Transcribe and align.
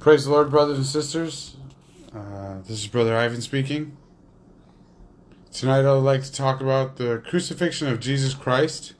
Praise 0.00 0.24
the 0.24 0.30
Lord, 0.30 0.48
brothers 0.48 0.78
and 0.78 0.86
sisters. 0.86 1.56
Uh, 2.14 2.60
this 2.66 2.78
is 2.78 2.86
Brother 2.86 3.14
Ivan 3.18 3.42
speaking. 3.42 3.98
Tonight 5.52 5.84
I 5.84 5.92
would 5.92 6.04
like 6.04 6.22
to 6.22 6.32
talk 6.32 6.62
about 6.62 6.96
the 6.96 7.18
crucifixion 7.18 7.86
of 7.86 8.00
Jesus 8.00 8.32
Christ. 8.32 8.94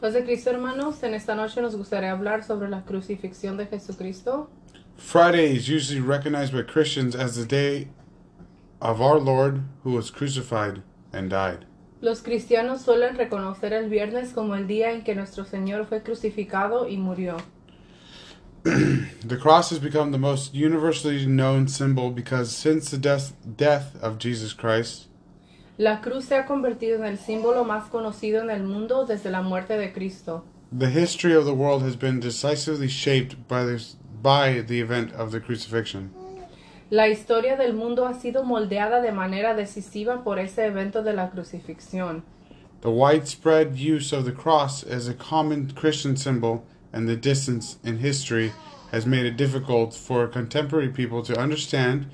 Paz 0.00 0.14
de 0.14 0.22
Cristo, 0.22 0.52
hermanos, 0.52 1.02
en 1.02 1.12
esta 1.12 1.34
noche 1.34 1.60
nos 1.60 1.76
gustaría 1.76 2.10
hablar 2.10 2.42
sobre 2.42 2.70
la 2.70 2.84
crucifixión 2.84 3.58
de 3.58 3.66
Jesucristo. 3.66 4.48
Friday 4.96 5.54
is 5.54 5.68
usually 5.68 6.00
recognized 6.00 6.54
by 6.54 6.62
Christians 6.62 7.14
as 7.14 7.36
the 7.36 7.44
day 7.44 7.88
of 8.80 9.02
our 9.02 9.18
Lord 9.18 9.60
who 9.84 9.90
was 9.90 10.10
crucified 10.10 10.82
and 11.12 11.28
died. 11.28 11.66
Los 12.00 12.22
cristianos 12.22 12.80
suelen 12.80 13.18
reconocer 13.18 13.74
el 13.74 13.90
viernes 13.90 14.32
como 14.32 14.54
el 14.54 14.66
día 14.66 14.92
en 14.92 15.04
que 15.04 15.14
nuestro 15.14 15.44
Señor 15.44 15.84
fue 15.84 16.02
crucificado 16.02 16.88
y 16.88 16.96
murió. 16.96 17.36
The 19.24 19.36
cross 19.36 19.70
has 19.70 19.78
become 19.78 20.10
the 20.10 20.18
most 20.18 20.52
universally 20.54 21.24
known 21.26 21.68
symbol 21.68 22.10
because 22.10 22.50
since 22.50 22.90
the 22.90 22.98
death, 22.98 23.32
death 23.56 23.94
of 24.02 24.18
Jesus 24.18 24.52
Christ, 24.52 25.06
La 25.78 26.00
cruz 26.00 26.24
se 26.24 26.36
ha 26.36 26.46
convertido 26.46 26.96
en 26.96 27.04
el 27.04 27.18
símbolo 27.18 27.64
más 27.64 27.88
conocido 27.90 28.40
en 28.42 28.50
el 28.50 28.64
mundo 28.64 29.04
desde 29.06 29.30
la 29.30 29.42
muerte 29.42 29.76
de 29.76 29.92
Cristo. 29.92 30.42
the 30.72 30.90
history 30.90 31.32
of 31.32 31.44
the 31.44 31.54
world 31.54 31.82
has 31.82 31.94
been 31.94 32.18
decisively 32.18 32.88
shaped 32.88 33.46
by, 33.46 33.62
this, 33.64 33.94
by 34.20 34.60
the 34.60 34.80
event 34.80 35.12
of 35.12 35.30
the 35.30 35.38
crucifixion. 35.38 36.10
La 36.90 37.04
historia 37.04 37.56
del 37.56 37.72
mundo 37.72 38.04
ha 38.04 38.14
sido 38.14 38.42
moldeada 38.42 39.00
de 39.00 39.12
manera 39.12 39.54
decisiva 39.54 40.24
por 40.24 40.38
ese 40.38 40.66
evento 40.66 41.02
de 41.04 41.12
la 41.12 41.30
crucifixión. 41.30 42.22
The 42.80 42.90
widespread 42.90 43.76
use 43.76 44.12
of 44.12 44.24
the 44.24 44.32
cross 44.32 44.82
as 44.82 45.06
a 45.08 45.14
common 45.14 45.70
Christian 45.72 46.16
symbol 46.16 46.64
and 46.96 47.06
the 47.06 47.14
distance 47.14 47.76
in 47.84 47.98
history 47.98 48.52
has 48.90 49.04
made 49.04 49.26
it 49.26 49.36
difficult 49.36 49.92
for 49.92 50.26
contemporary 50.26 50.88
people 50.88 51.22
to 51.22 51.38
understand 51.38 52.06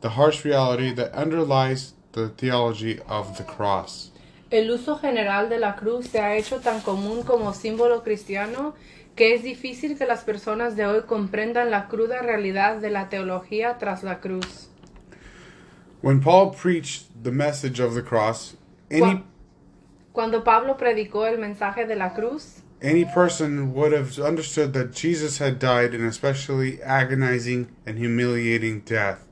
the 0.00 0.10
harsh 0.10 0.46
reality 0.46 0.94
that 0.94 1.12
underlies 1.12 1.92
the 2.12 2.30
theology 2.30 2.98
of 3.06 3.36
the 3.36 3.44
cross. 3.44 4.10
El 4.50 4.70
uso 4.70 4.96
general 4.96 5.48
de 5.50 5.58
la 5.58 5.76
cruz 5.76 6.08
se 6.08 6.18
ha 6.18 6.36
hecho 6.36 6.58
tan 6.58 6.80
común 6.80 7.22
como 7.22 7.52
símbolo 7.52 8.02
cristiano 8.02 8.74
que 9.14 9.34
es 9.34 9.42
difícil 9.42 9.98
que 9.98 10.06
las 10.06 10.24
personas 10.24 10.74
de 10.74 10.86
hoy 10.86 11.02
comprendan 11.02 11.70
la 11.70 11.88
cruda 11.88 12.22
realidad 12.22 12.80
de 12.80 12.88
la 12.88 13.10
teología 13.10 13.76
tras 13.78 14.02
la 14.02 14.20
cruz. 14.20 14.70
When 16.00 16.20
Paul 16.20 16.52
preached 16.52 17.22
the 17.22 17.30
message 17.30 17.78
of 17.78 17.94
the 17.94 18.02
cross, 18.02 18.56
any 18.90 19.22
Cuando 20.12 20.42
Pablo 20.42 20.76
predicó 20.78 21.26
el 21.26 21.38
mensaje 21.38 21.86
de 21.86 21.94
la 21.94 22.14
cruz, 22.14 22.62
any 22.82 23.04
person 23.04 23.72
would 23.74 23.92
have 23.92 24.18
understood 24.18 24.72
that 24.72 24.92
Jesus 24.92 25.38
had 25.38 25.58
died 25.58 25.94
an 25.94 26.04
especially 26.04 26.80
agonizing 26.82 27.68
and 27.86 27.98
humiliating 27.98 28.80
death. 28.80 29.26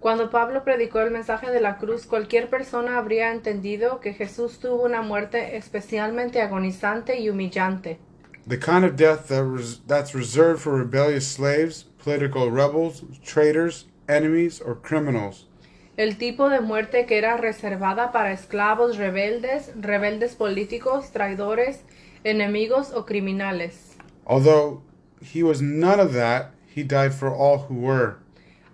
cuando 0.00 0.28
Pablo 0.28 0.64
predicó 0.64 1.00
el 1.00 1.10
mensaje 1.10 1.50
de 1.50 1.62
la 1.62 1.78
cruz, 1.78 2.04
cualquier 2.04 2.50
persona 2.50 2.98
habría 2.98 3.32
entendido 3.32 4.00
que 4.00 4.12
Jesús 4.12 4.58
tuvo 4.58 4.84
una 4.84 5.00
muerte 5.00 5.56
especialmente 5.56 6.42
agonizante 6.42 7.18
y 7.20 7.30
humillante. 7.30 7.98
The 8.46 8.58
kind 8.58 8.84
of 8.84 8.96
death 8.96 9.28
that 9.28 9.44
res- 9.44 9.80
that's 9.86 10.14
reserved 10.14 10.60
for 10.60 10.76
rebellious 10.76 11.26
slaves, 11.26 11.86
political 12.04 12.50
rebels, 12.50 13.02
traitors, 13.24 13.86
enemies, 14.06 14.60
or 14.60 14.76
criminals. 14.82 15.48
El 15.96 16.18
tipo 16.18 16.50
de 16.50 16.60
muerte 16.60 17.06
que 17.06 17.16
era 17.16 17.38
reservada 17.38 18.12
para 18.12 18.32
esclavos 18.32 18.98
rebeldes, 18.98 19.72
rebeldes 19.74 20.34
políticos, 20.34 21.12
traidores, 21.12 21.80
enemigos 22.24 22.92
o 22.92 23.04
criminales. 23.04 23.96
Although 24.26 24.82
he 25.20 25.42
was 25.42 25.60
none 25.60 26.00
of 26.00 26.12
that, 26.14 26.52
he 26.74 26.82
died 26.82 27.12
for 27.14 27.28
all 27.30 27.66
who 27.68 27.74
were. 27.74 28.16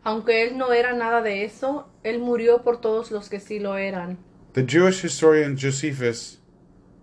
Aunque 0.05 0.43
él 0.49 0.57
no 0.57 0.73
era 0.73 0.95
nada 0.95 1.21
de 1.23 1.45
eso, 1.45 1.87
él 2.05 2.21
murió 2.21 2.63
por 2.63 2.81
todos 2.81 3.11
los 3.11 3.29
que 3.29 3.39
sí 3.41 3.59
lo 3.61 3.77
eran. 3.77 4.17
The 4.55 4.65
Jewish 4.65 5.03
historian 5.03 5.57
Josephus, 5.57 6.39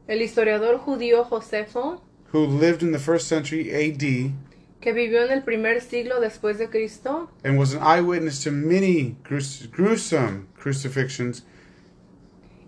El 0.08 0.22
historiador 0.22 0.80
judío 0.80 1.24
Josefo, 1.26 2.02
who 2.32 2.46
lived 2.46 2.82
in 2.82 2.92
the 2.92 3.00
first 3.00 3.28
century 3.28 3.70
AD 3.72 4.32
que 4.82 4.94
vivió 4.94 5.24
en 5.26 5.32
el 5.32 5.42
primer 5.44 5.82
siglo 5.82 6.20
después 6.22 6.58
de 6.60 6.70
Cristo 6.70 7.30
and 7.44 7.58
was 7.58 7.74
an 7.74 7.82
eyewitness 7.82 8.44
to 8.44 8.52
many 8.52 9.16
grus- 9.24 9.68
gruesome 9.72 10.48
crucifixions, 10.58 11.44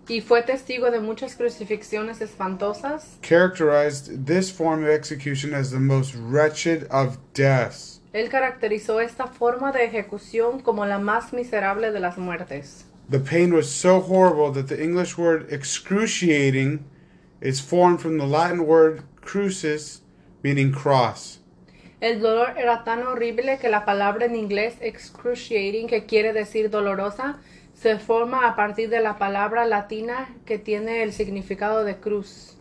y 0.09 0.21
fue 0.21 0.41
testigo 0.41 0.89
de 0.91 0.99
muchas 0.99 1.35
crucifixiones 1.35 2.19
espantosas, 2.19 3.17
characterized 3.21 4.25
this 4.25 4.51
form 4.51 4.83
of 4.83 4.89
execution 4.89 5.53
as 5.53 5.69
the 5.69 5.79
most 5.79 6.15
wretched 6.15 6.87
of 6.89 7.17
deaths. 7.33 8.01
él 8.11 8.27
caracterizó 8.29 9.01
esta 9.01 9.27
forma 9.27 9.71
de 9.71 9.85
ejecución 9.85 10.61
como 10.61 10.85
la 10.85 10.97
más 10.97 11.31
miserable 11.31 11.91
de 11.91 11.99
las 11.99 12.17
muertes. 12.17 12.85
The 13.09 13.19
pain 13.19 13.53
was 13.53 13.69
so 13.69 13.99
horrible 13.99 14.51
that 14.51 14.67
the 14.67 14.83
English 14.83 15.17
word 15.17 15.51
excruciating 15.51 16.85
is 17.41 17.61
formed 17.61 17.99
from 18.01 18.17
the 18.17 18.25
Latin 18.25 18.65
word 18.65 19.03
crucis, 19.21 20.01
meaning 20.43 20.71
cross. 20.71 21.39
El 22.01 22.19
dolor 22.21 22.55
era 22.57 22.83
tan 22.85 23.03
horrible 23.03 23.57
que 23.59 23.69
la 23.69 23.83
palabra 23.83 24.25
en 24.25 24.35
inglés 24.35 24.75
excruciating, 24.79 25.87
que 25.87 26.05
quiere 26.05 26.33
decir 26.33 26.69
dolorosa, 26.69 27.39
se 27.81 27.97
forma 27.97 28.45
a 28.45 28.55
partir 28.55 28.89
de 28.89 28.99
la 28.99 29.17
palabra 29.17 29.65
latina 29.65 30.35
que 30.45 30.57
tiene 30.57 31.01
el 31.01 31.13
significado 31.13 31.85
de 31.85 31.95
cruz. 31.95 32.57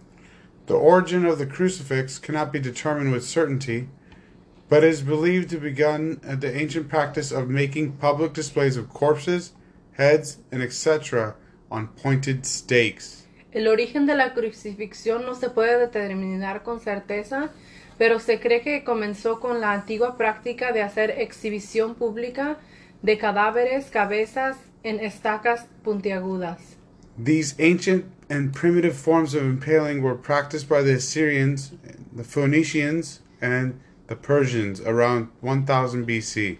The 0.66 0.74
origin 0.74 1.26
of 1.26 1.38
the 1.38 1.46
crucifix 1.46 2.20
cannot 2.20 2.52
be 2.52 2.60
determined 2.60 3.12
with 3.12 3.24
certainty, 3.24 3.88
but 4.68 4.84
is 4.84 5.02
believed 5.02 5.50
to 5.50 5.58
begun 5.58 6.20
at 6.22 6.40
the 6.40 6.56
ancient 6.56 6.88
practice 6.88 7.32
of 7.32 7.48
making 7.48 7.92
public 7.92 8.32
displays 8.32 8.76
of 8.76 8.88
corpses, 8.90 9.54
heads, 9.96 10.38
and 10.52 10.62
etc. 10.62 11.34
on 11.68 11.88
pointed 11.88 12.46
stakes. 12.46 13.26
El 13.52 13.66
origen 13.66 14.06
de 14.06 14.14
la 14.14 14.34
crucifixión 14.34 15.24
no 15.24 15.34
se 15.34 15.48
puede 15.50 15.80
determinar 15.80 16.62
con 16.62 16.78
certeza, 16.78 17.50
pero 17.96 18.20
se 18.20 18.38
cree 18.38 18.60
que 18.60 18.84
comenzó 18.84 19.40
con 19.40 19.60
la 19.60 19.72
antigua 19.72 20.16
práctica 20.16 20.70
de 20.70 20.82
hacer 20.82 21.10
exhibición 21.18 21.96
pública 21.96 22.58
de 23.02 23.16
cadáveres, 23.16 23.90
cabezas 23.90 24.67
en 24.88 25.00
estacas 25.00 25.66
puntiagudas. 25.84 26.76
These 27.18 27.54
ancient 27.58 28.06
and 28.30 28.54
primitive 28.54 28.96
forms 28.96 29.34
of 29.34 29.42
impaling 29.42 30.02
were 30.02 30.14
practiced 30.14 30.68
by 30.68 30.82
the 30.82 30.94
Assyrians, 30.94 31.72
the 32.14 32.24
Phoenicians, 32.24 33.20
and 33.40 33.80
the 34.06 34.16
Persians 34.16 34.80
around 34.80 35.28
1000 35.40 36.06
BC. 36.06 36.58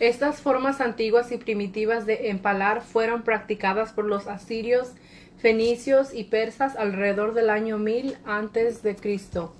Estas 0.00 0.40
formas 0.40 0.80
antiguas 0.80 1.30
y 1.30 1.38
primitivas 1.38 2.04
de 2.04 2.28
empalar 2.28 2.82
fueron 2.82 3.22
practicadas 3.22 3.92
por 3.92 4.04
los 4.04 4.26
asirios, 4.26 4.92
fenicios 5.40 6.12
y 6.12 6.24
persas 6.24 6.76
alrededor 6.76 7.32
del 7.32 7.48
año 7.48 7.78
1000 7.78 8.18
antes 8.26 8.82
de 8.82 8.96
Cristo. 8.96 9.54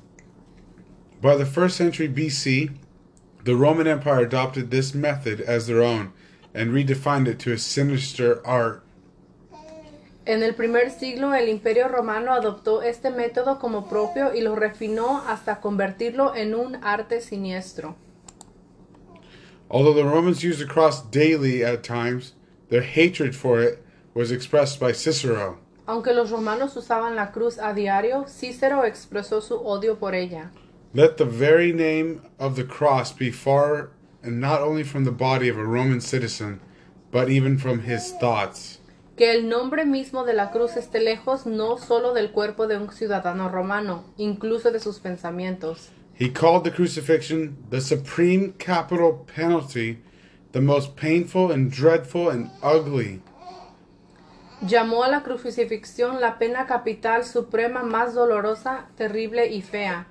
By 1.22 1.36
the 1.36 1.46
first 1.46 1.76
century 1.76 2.08
BC, 2.08 2.70
the 3.44 3.54
Roman 3.54 3.86
Empire 3.86 4.20
adopted 4.20 4.70
this 4.70 4.94
method 4.94 5.40
as 5.40 5.66
their 5.66 5.82
own 5.82 6.12
and 6.54 6.72
redefined 6.72 7.26
it 7.26 7.38
to 7.40 7.52
a 7.52 7.58
sinister 7.58 8.40
art. 8.46 8.82
En 10.26 10.42
el 10.42 10.54
primer 10.54 10.90
siglo 10.90 11.34
el 11.34 11.48
Imperio 11.48 11.88
Romano 11.88 12.32
adoptó 12.32 12.82
este 12.82 13.10
método 13.10 13.58
como 13.58 13.88
propio 13.88 14.34
y 14.34 14.40
lo 14.40 14.56
refinó 14.56 15.22
hasta 15.26 15.60
convertirlo 15.60 16.34
en 16.34 16.54
un 16.54 16.76
arte 16.82 17.20
siniestro. 17.20 17.96
Although 19.70 19.94
the 19.94 20.04
Romans 20.04 20.42
used 20.42 20.60
the 20.60 20.66
cross 20.66 21.02
daily 21.10 21.62
at 21.62 21.82
times, 21.82 22.34
their 22.70 22.82
hatred 22.82 23.34
for 23.34 23.60
it 23.60 23.84
was 24.14 24.30
expressed 24.30 24.80
by 24.80 24.92
Cicero. 24.92 25.58
Aunque 25.86 26.14
los 26.14 26.30
romanos 26.30 26.76
usaban 26.76 27.16
la 27.16 27.30
cruz 27.30 27.58
a 27.58 27.74
diario, 27.74 28.24
Cícero 28.26 28.84
expresó 28.84 29.42
su 29.42 29.56
odio 29.56 29.98
por 29.98 30.14
ella. 30.14 30.50
Let 30.94 31.16
the 31.16 31.26
very 31.26 31.72
name 31.72 32.22
of 32.38 32.56
the 32.56 32.64
cross 32.64 33.12
be 33.12 33.30
far 33.30 33.90
and 34.24 34.40
not 34.40 34.60
only 34.60 34.82
from 34.82 35.04
the 35.04 35.12
body 35.12 35.48
of 35.48 35.58
a 35.58 35.64
Roman 35.64 36.00
citizen, 36.00 36.60
but 37.10 37.28
even 37.28 37.58
from 37.58 37.80
his 37.80 38.12
thoughts. 38.18 38.78
Que 39.16 39.30
el 39.30 39.48
nombre 39.48 39.84
mismo 39.84 40.24
de 40.24 40.32
la 40.32 40.50
cruz 40.50 40.76
esté 40.76 41.00
lejos 41.00 41.46
no 41.46 41.76
solo 41.76 42.14
del 42.14 42.32
cuerpo 42.32 42.66
de 42.66 42.76
un 42.76 42.90
ciudadano 42.90 43.48
romano, 43.48 44.04
incluso 44.16 44.72
de 44.72 44.80
sus 44.80 44.98
pensamientos. 44.98 45.90
He 46.14 46.30
called 46.30 46.64
the 46.64 46.70
crucifixion 46.70 47.56
the 47.70 47.80
supreme 47.80 48.54
capital 48.58 49.26
penalty, 49.34 49.98
the 50.52 50.60
most 50.60 50.96
painful 50.96 51.52
and 51.52 51.70
dreadful 51.70 52.30
and 52.30 52.50
ugly. 52.62 53.20
Llamó 54.62 55.04
a 55.04 55.08
la 55.08 55.22
crucifixión 55.22 56.20
la 56.20 56.38
pena 56.38 56.66
capital 56.66 57.24
suprema 57.24 57.82
más 57.82 58.14
dolorosa, 58.14 58.86
terrible 58.96 59.46
y 59.52 59.60
fea. 59.60 60.06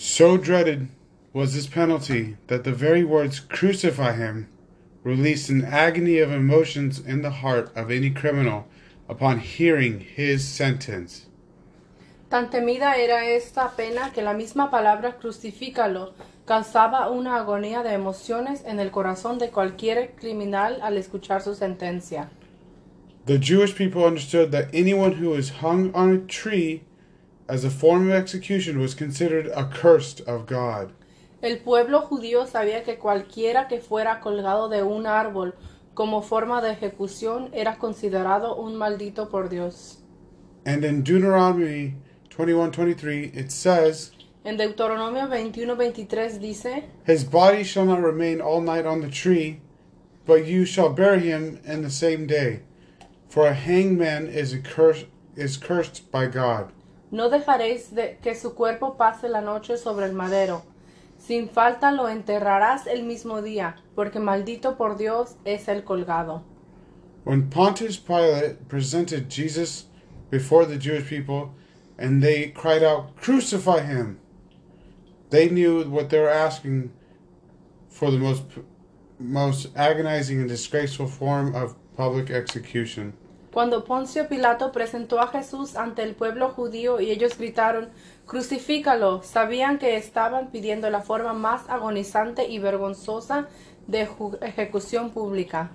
So 0.00 0.36
dreaded 0.36 0.90
was 1.32 1.54
this 1.54 1.66
penalty 1.66 2.36
that 2.46 2.62
the 2.62 2.70
very 2.70 3.02
words 3.02 3.40
crucify 3.40 4.12
him 4.12 4.46
released 5.02 5.50
an 5.50 5.64
agony 5.64 6.18
of 6.18 6.30
emotions 6.30 7.00
in 7.00 7.22
the 7.22 7.42
heart 7.42 7.76
of 7.76 7.90
any 7.90 8.10
criminal 8.10 8.68
upon 9.08 9.40
hearing 9.40 9.98
his 9.98 10.46
sentence. 10.46 11.26
Tan 12.30 12.48
temida 12.48 12.96
era 12.96 13.26
esta 13.26 13.72
pena 13.76 14.12
que 14.14 14.22
la 14.22 14.34
misma 14.34 14.70
palabra 14.70 15.18
crucifícalo 15.18 16.12
causaba 16.46 17.10
una 17.10 17.36
agonía 17.36 17.82
de 17.82 17.92
emociones 17.92 18.62
en 18.64 18.78
el 18.78 18.92
corazón 18.92 19.38
de 19.38 19.50
cualquier 19.50 20.14
criminal 20.14 20.78
al 20.80 20.96
escuchar 20.96 21.42
su 21.42 21.56
sentencia. 21.56 22.30
The 23.26 23.40
Jewish 23.40 23.74
people 23.74 24.04
understood 24.04 24.52
that 24.52 24.72
anyone 24.72 25.14
who 25.20 25.30
was 25.30 25.60
hung 25.60 25.92
on 25.92 26.12
a 26.12 26.18
tree 26.18 26.84
as 27.48 27.64
a 27.64 27.70
form 27.70 28.08
of 28.08 28.14
execution 28.14 28.78
was 28.78 28.94
considered 28.94 29.50
accursed 29.56 30.20
of 30.26 30.46
God. 30.46 30.92
El 31.40 31.58
pueblo 31.58 32.02
judío 32.02 32.46
sabía 32.46 32.84
que 32.84 32.98
cualquiera 32.98 33.68
que 33.68 33.80
fuera 33.80 34.20
colgado 34.20 34.68
de 34.68 34.82
un 34.82 35.06
árbol 35.06 35.54
como 35.94 36.20
forma 36.22 36.60
de 36.60 36.72
ejecución 36.72 37.50
era 37.52 37.78
considerado 37.78 38.56
un 38.56 38.76
maldito 38.76 39.30
por 39.30 39.48
Dios. 39.48 39.98
And 40.66 40.84
in 40.84 41.02
Deuteronomy 41.02 41.94
21:23 42.28 43.36
it 43.36 43.50
says, 43.50 44.12
En 44.44 44.56
Deuteronomio 44.56 45.28
21:23 45.28 46.38
dice, 46.38 46.84
"His 47.06 47.24
body 47.24 47.64
shall 47.64 47.86
not 47.86 48.00
remain 48.00 48.40
all 48.40 48.60
night 48.60 48.86
on 48.86 49.00
the 49.00 49.08
tree, 49.08 49.60
but 50.26 50.46
you 50.46 50.64
shall 50.64 50.90
bury 50.90 51.20
him 51.20 51.60
in 51.64 51.82
the 51.82 51.90
same 51.90 52.26
day, 52.26 52.62
for 53.28 53.46
a 53.46 53.54
hangman 53.54 54.24
man 54.24 54.26
is 54.26 54.54
accursed 54.54 55.06
is 55.36 55.56
cursed 55.56 56.10
by 56.10 56.26
God." 56.26 56.72
No 57.10 57.30
dejaréis 57.30 57.94
de 57.94 58.18
que 58.22 58.34
su 58.34 58.54
cuerpo 58.54 58.96
pase 58.96 59.28
la 59.28 59.40
noche 59.40 59.78
sobre 59.78 60.06
el 60.06 60.12
madero. 60.12 60.62
Sin 61.18 61.48
falta 61.48 61.90
lo 61.90 62.08
enterrarás 62.08 62.86
el 62.86 63.02
mismo 63.02 63.42
día, 63.42 63.76
porque 63.94 64.20
maldito 64.20 64.76
por 64.76 64.96
Dios 64.96 65.36
es 65.44 65.68
el 65.68 65.84
colgado. 65.84 66.42
When 67.24 67.50
Pontius 67.50 67.98
Pilate 67.98 68.68
presented 68.68 69.28
Jesus 69.28 69.86
before 70.30 70.64
the 70.64 70.78
Jewish 70.78 71.08
people 71.08 71.54
and 71.98 72.22
they 72.22 72.50
cried 72.50 72.82
out, 72.82 73.16
Crucify 73.16 73.80
him! 73.80 74.20
They 75.30 75.48
knew 75.48 75.84
what 75.84 76.08
they 76.10 76.18
were 76.18 76.30
asking 76.30 76.90
for 77.88 78.10
the 78.10 78.18
most, 78.18 78.44
most 79.18 79.68
agonizing 79.76 80.40
and 80.40 80.48
disgraceful 80.48 81.06
form 81.06 81.54
of 81.54 81.74
public 81.96 82.30
execution. 82.30 83.14
Cuando 83.52 83.84
Poncio 83.84 84.28
Pilato 84.28 84.72
presentó 84.72 85.20
a 85.20 85.28
Jesús 85.28 85.74
ante 85.76 86.02
el 86.02 86.14
pueblo 86.14 86.50
judío 86.50 87.00
y 87.00 87.10
ellos 87.10 87.38
gritaron, 87.38 87.88
Crucifícalo, 88.26 89.22
sabían 89.22 89.78
que 89.78 89.96
estaban 89.96 90.50
pidiendo 90.50 90.90
la 90.90 91.00
forma 91.00 91.32
más 91.32 91.68
agonizante 91.68 92.46
y 92.46 92.58
vergonzosa 92.58 93.48
de 93.86 94.06
ejecución 94.42 95.10
pública. 95.10 95.70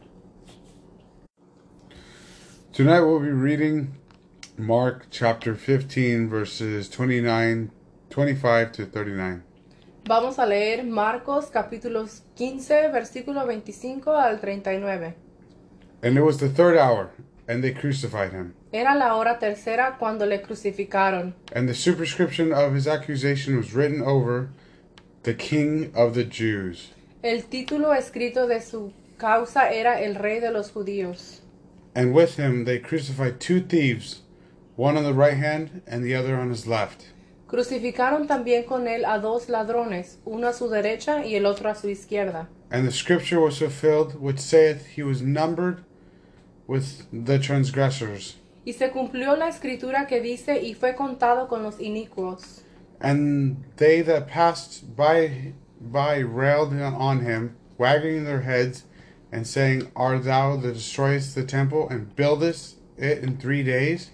Tonight 2.72 3.02
we'll 3.02 3.20
be 3.20 3.32
reading 3.32 3.90
Mark 4.58 5.08
chapter 5.10 5.56
15, 5.56 6.28
verses 6.28 6.90
29, 6.90 7.72
25 8.10 8.72
to 8.72 8.86
39. 8.86 9.42
Vamos 10.06 10.38
a 10.38 10.46
leer 10.46 10.84
Marcos 10.84 11.48
capítulos 11.48 12.24
15, 12.36 12.90
versículo 12.90 13.46
25 13.48 14.12
al 14.16 14.40
39. 14.40 15.16
And 16.04 16.18
it 16.18 16.22
was 16.22 16.38
the 16.38 16.50
third 16.50 16.78
hour, 16.78 17.10
and 17.48 17.64
they 17.64 17.72
crucified 17.72 18.32
him. 18.32 18.54
Era 18.72 18.96
la 18.96 19.16
hora 19.16 19.38
tercera 19.40 19.98
cuando 19.98 20.26
le 20.26 20.42
crucificaron. 20.42 21.34
And 21.54 21.68
the 21.68 21.74
superscription 21.74 22.52
of 22.54 22.74
his 22.74 22.88
accusation 22.88 23.58
was 23.58 23.74
written 23.74 24.02
over 24.02 24.50
the 25.24 25.34
King 25.34 25.92
of 25.96 26.14
the 26.14 26.24
Jews. 26.24 26.90
El 27.24 27.44
título 27.44 27.94
escrito 27.94 28.48
de 28.48 28.62
su 28.62 28.94
causa 29.18 29.72
era 29.72 30.02
El 30.02 30.16
Rey 30.16 30.40
de 30.40 30.52
los 30.52 30.72
Judíos. 30.72 31.40
And 31.96 32.14
with 32.14 32.38
him 32.38 32.66
they 32.66 32.80
crucified 32.80 33.40
two 33.40 33.62
thieves, 33.62 34.22
one 34.76 34.98
on 34.98 35.04
the 35.04 35.14
right 35.14 35.38
hand 35.38 35.82
and 35.88 36.04
the 36.04 36.16
other 36.16 36.36
on 36.36 36.50
his 36.50 36.68
left. 36.68 37.08
Crucificaron 37.48 38.28
también 38.28 38.66
con 38.66 38.88
él 38.88 39.06
a 39.06 39.20
dos 39.20 39.48
ladrones, 39.48 40.18
uno 40.26 40.48
a 40.48 40.54
su 40.54 40.70
derecha 40.70 41.24
y 41.24 41.36
el 41.36 41.46
otro 41.46 41.70
a 41.70 41.76
su 41.76 41.88
izquierda. 41.88 42.48
And 42.72 42.88
the 42.88 42.92
scripture 42.92 43.40
was 43.40 43.60
fulfilled, 43.60 44.20
which 44.20 44.40
saith, 44.40 44.88
He 44.96 45.04
was 45.04 45.22
numbered 45.22 45.84
with 46.74 47.06
the 47.12 47.38
transgressors. 47.38 48.38
Y 48.66 48.74
se 48.74 48.90
cumplió 48.90 49.36
la 49.36 49.48
escritura 49.48 50.08
que 50.08 50.22
dice, 50.22 50.64
y 50.64 50.74
fue 50.74 50.96
contado 50.96 51.48
con 51.48 51.62
los 51.62 51.80
inicuos. 51.80 52.64
And 53.00 53.58
they 53.76 54.02
that 54.02 54.28
passed 54.28 54.96
by 54.96 55.54
by 55.80 56.24
railed 56.24 56.74
on 56.74 57.20
him, 57.20 57.56
wagging 57.78 58.24
their 58.24 58.42
heads, 58.42 58.86
and 59.32 59.46
saying, 59.46 59.92
Art 59.96 60.24
thou 60.24 60.56
that 60.56 60.74
destroyest 60.74 61.36
the 61.36 61.44
temple 61.44 61.88
and 61.90 62.16
buildest 62.16 62.78
it 62.98 63.24
in 63.24 63.38
three 63.38 63.64
days? 63.64 64.10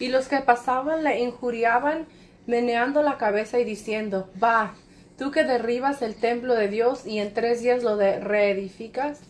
Y 0.00 0.08
los 0.08 0.26
que 0.26 0.40
pasaban 0.40 1.04
le 1.04 1.20
injuriaban, 1.20 2.06
meneando 2.48 3.02
la 3.02 3.18
cabeza 3.18 3.60
y 3.60 3.64
diciendo, 3.64 4.28
Va, 4.42 4.74
tú 5.18 5.30
que 5.30 5.44
derribas 5.44 6.02
el 6.02 6.16
templo 6.16 6.54
de 6.54 6.68
Dios 6.68 7.06
y 7.06 7.18
en 7.18 7.32
tres 7.34 7.62
días 7.62 7.84
lo 7.84 7.96
reedificas, 7.96 9.20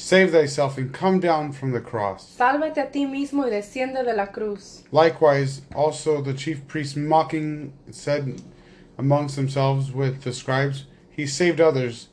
Save 0.00 0.32
thyself 0.32 0.78
and 0.78 0.92
come 0.92 1.20
down 1.20 1.52
from 1.52 1.72
the 1.72 1.80
cross. 1.80 2.34
sálvate 2.36 2.78
a 2.78 2.90
ti 2.90 3.06
mismo 3.06 3.44
y 3.44 3.50
desciende 3.50 4.02
de 4.02 4.14
la 4.14 4.26
cruz. 4.28 4.82
Likewise, 4.90 5.60
also 5.74 6.22
the 6.22 6.32
chief 6.32 6.66
priests 6.66 6.96
mocking 6.96 7.72
said 7.90 8.40
amongst 8.98 9.36
themselves 9.36 9.92
with 9.92 10.22
the 10.22 10.32
scribes, 10.32 10.86
He 11.10 11.26
saved 11.26 11.60
others, 11.60 12.08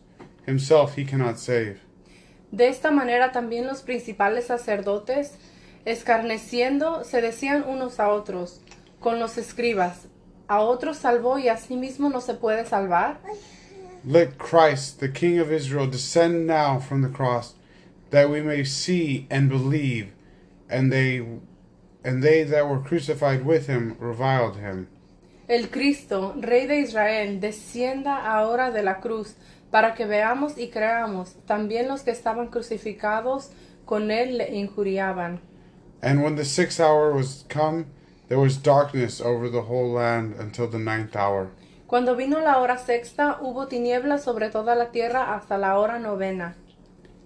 himself 0.45 0.95
he 0.95 1.05
cannot 1.05 1.39
save. 1.39 1.79
De 2.51 2.67
esta 2.67 2.91
manera 2.91 3.31
también 3.31 3.65
los 3.65 3.81
principales 3.81 4.47
sacerdotes, 4.47 5.37
escarneciendo, 5.85 7.03
se 7.05 7.21
decían 7.21 7.63
unos 7.67 7.99
a 7.99 8.09
otros, 8.09 8.59
con 8.99 9.17
los 9.19 9.37
escribas, 9.37 10.07
a 10.49 10.59
otros 10.59 10.97
salvó 10.97 11.39
y 11.39 11.47
a 11.47 11.55
sí 11.57 11.77
mismo 11.77 12.09
no 12.09 12.19
se 12.21 12.33
puede 12.33 12.65
salvar. 12.65 13.19
Let 14.05 14.37
Christ, 14.37 14.99
the 14.99 15.09
King 15.11 15.39
of 15.39 15.51
Israel, 15.51 15.87
descend 15.87 16.45
now 16.47 16.79
from 16.79 17.01
the 17.01 17.09
cross, 17.09 17.55
that 18.09 18.29
we 18.29 18.41
may 18.41 18.63
see 18.63 19.27
and 19.29 19.49
believe. 19.49 20.13
And 20.69 20.91
they 20.91 21.25
and 22.03 22.23
they 22.23 22.43
that 22.43 22.67
were 22.67 22.79
crucified 22.79 23.45
with 23.45 23.67
him 23.67 23.95
reviled 23.99 24.57
him. 24.57 24.87
El 25.49 25.67
Cristo, 25.67 26.33
Rey 26.35 26.67
de 26.67 26.79
Israel, 26.81 27.39
descienda 27.39 28.25
ahora 28.25 28.71
de 28.71 28.83
la 28.83 28.99
cruz, 28.99 29.35
para 29.71 29.95
que 29.95 30.05
veamos 30.05 30.57
y 30.57 30.67
creamos. 30.69 31.35
También 31.45 31.87
los 31.87 32.01
que 32.01 32.11
estaban 32.11 32.47
crucificados 32.47 33.51
con 33.85 34.11
él 34.11 34.37
le 34.37 34.55
injuriaban. 34.55 35.39
And 36.01 36.21
when 36.21 36.35
the 36.35 36.45
sixth 36.45 36.79
hour 36.79 37.13
was 37.13 37.45
come, 37.49 37.85
there 38.27 38.39
was 38.39 38.61
darkness 38.61 39.21
over 39.21 39.49
the 39.49 39.63
whole 39.63 39.93
land 39.93 40.35
until 40.37 40.67
the 40.69 40.79
ninth 40.79 41.15
hour. 41.15 41.49
Cuando 41.87 42.15
vino 42.15 42.41
la 42.41 42.59
hora 42.59 42.77
sexta, 42.77 43.37
hubo 43.39 43.67
tinieblas 43.67 44.21
sobre 44.23 44.49
toda 44.49 44.75
la 44.75 44.91
tierra 44.91 45.33
hasta 45.33 45.57
la 45.57 45.79
hora 45.79 45.99
novena. 45.99 46.55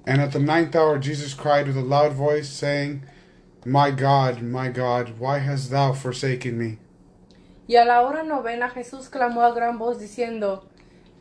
And 0.05 0.21
at 0.21 0.31
the 0.31 0.39
ninth 0.39 0.75
hour 0.75 0.97
Jesus 0.97 1.33
cried 1.33 1.67
with 1.67 1.77
a 1.77 1.81
loud 1.81 2.13
voice, 2.13 2.49
saying, 2.49 3.03
My 3.65 3.91
God, 3.91 4.41
my 4.41 4.69
God, 4.69 5.19
why 5.19 5.39
hast 5.39 5.69
thou 5.69 5.93
forsaken 5.93 6.57
me? 6.57 6.79
Y 7.67 7.75
a 7.75 7.85
la 7.85 8.01
hora 8.01 8.23
novena 8.23 8.69
Jesús 8.69 9.09
clamó 9.09 9.43
a 9.43 9.53
gran 9.53 9.77
voz 9.77 9.99
diciendo, 9.99 10.65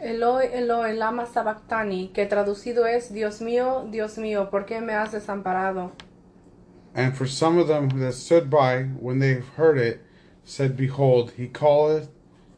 Eloi, 0.00 0.46
Eloi, 0.52 0.94
lama 0.94 1.26
sabactani, 1.26 2.08
que 2.12 2.24
traducido 2.24 2.86
es, 2.86 3.12
Dios 3.12 3.42
mío, 3.42 3.86
Dios 3.90 4.16
mío, 4.16 4.48
¿por 4.50 4.64
qué 4.64 4.80
me 4.80 4.94
has 4.94 5.12
desamparado? 5.12 5.92
And 6.94 7.14
for 7.14 7.26
some 7.26 7.58
of 7.58 7.68
them 7.68 7.88
that 8.00 8.14
stood 8.14 8.48
by, 8.50 8.84
when 8.98 9.18
they 9.20 9.34
heard 9.56 9.78
it, 9.78 10.00
said, 10.44 10.76
Behold, 10.76 11.32
he 11.36 11.46
calleth 11.48 12.08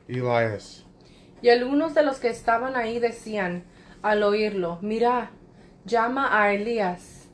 Elias. 0.09 0.85
Y 1.43 1.49
algunos 1.49 1.95
de 1.95 2.05
los 2.05 2.19
que 2.19 2.31
estaban 2.31 2.77
ahí 2.77 3.01
decían, 3.01 3.65
al 4.03 4.23
oírlo, 4.23 4.79
mira, 4.81 5.31
llama 5.87 6.29
a 6.31 6.55
Elías. 6.55 7.27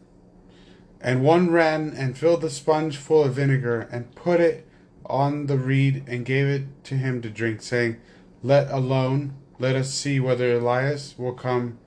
And 1.00 1.22
one 1.22 1.50
ran 1.50 1.94
and 1.96 2.18
filled 2.18 2.40
the 2.40 2.50
sponge 2.50 2.96
full 2.96 3.24
of 3.24 3.34
vinegar, 3.34 3.88
and 3.92 4.14
put 4.14 4.40
it 4.40 4.66
on 5.06 5.46
the 5.46 5.56
reed, 5.56 6.04
and 6.08 6.24
gave 6.24 6.46
it 6.46 6.84
to 6.84 6.96
him 6.96 7.22
to 7.22 7.30
drink, 7.30 7.62
saying, 7.62 7.96
Let 8.42 8.70
alone, 8.70 9.34
let 9.58 9.76
us 9.76 9.92
see 9.92 10.18
whether 10.20 10.54
Elias 10.54 11.14
will 11.16 11.34
come 11.34 11.78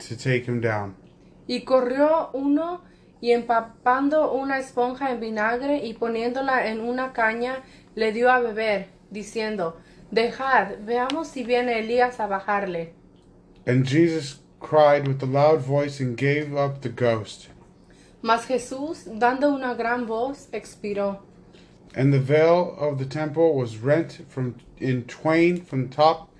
to 0.00 0.16
take 0.16 0.46
him 0.46 0.60
down. 0.60 0.96
Y 1.48 1.60
corrió 1.64 2.30
uno 2.34 2.82
y 3.20 3.30
empapando 3.30 4.32
una 4.32 4.58
esponja 4.58 5.10
en 5.12 5.20
vinagre 5.20 5.84
y 5.84 5.94
poniéndola 5.94 6.66
en 6.66 6.80
una 6.80 7.12
caña, 7.12 7.62
le 7.94 8.12
dio 8.12 8.30
a 8.30 8.40
beber, 8.40 8.88
diciendo, 9.10 9.76
Dejad, 10.10 10.78
veamos 10.84 11.28
si 11.28 11.44
viene 11.44 11.78
Elías 11.78 12.18
a 12.20 12.26
bajarle. 12.26 12.92
And 13.66 13.86
Jesus 13.86 14.41
cried 14.62 15.06
with 15.06 15.22
a 15.22 15.26
loud 15.26 15.60
voice 15.60 16.00
and 16.00 16.16
gave 16.16 16.56
up 16.56 16.80
the 16.80 16.88
ghost. 16.88 17.48
Mas 18.22 18.46
Jesús, 18.46 19.04
dando 19.18 19.54
una 19.54 19.74
gran 19.74 20.06
voz, 20.06 20.46
expiró. 20.52 21.18
And 21.94 22.12
the 22.12 22.20
veil 22.20 22.74
of 22.78 22.98
the 22.98 23.04
temple 23.04 23.54
was 23.54 23.76
rent 23.76 24.24
from 24.28 24.54
in 24.78 25.04
twain 25.04 25.60
from 25.60 25.88
top 25.88 26.30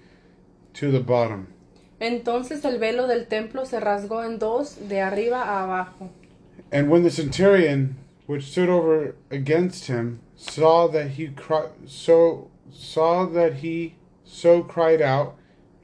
to 0.75 0.91
the 0.91 1.01
bottom. 1.01 1.49
Entonces 2.01 2.65
el 2.65 2.79
velo 2.79 3.07
del 3.07 3.27
templo 3.27 3.65
se 3.65 3.79
rasgó 3.79 4.25
en 4.25 4.39
dos, 4.39 4.77
de 4.89 5.01
arriba 5.01 5.43
a 5.43 5.65
abajo. 5.65 6.11
And 6.71 6.89
when 6.91 7.03
the 7.03 7.11
centurion 7.11 7.97
which 8.27 8.51
stood 8.51 8.69
over 8.69 9.15
against 9.31 9.87
him 9.87 10.21
saw 10.37 10.89
that 10.89 11.13
he 11.13 11.29
cri- 11.29 11.71
so 11.87 12.49
saw 12.73 13.27
that 13.27 13.57
he 13.57 13.95
so 14.25 14.63
cried 14.63 15.03
out, 15.03 15.37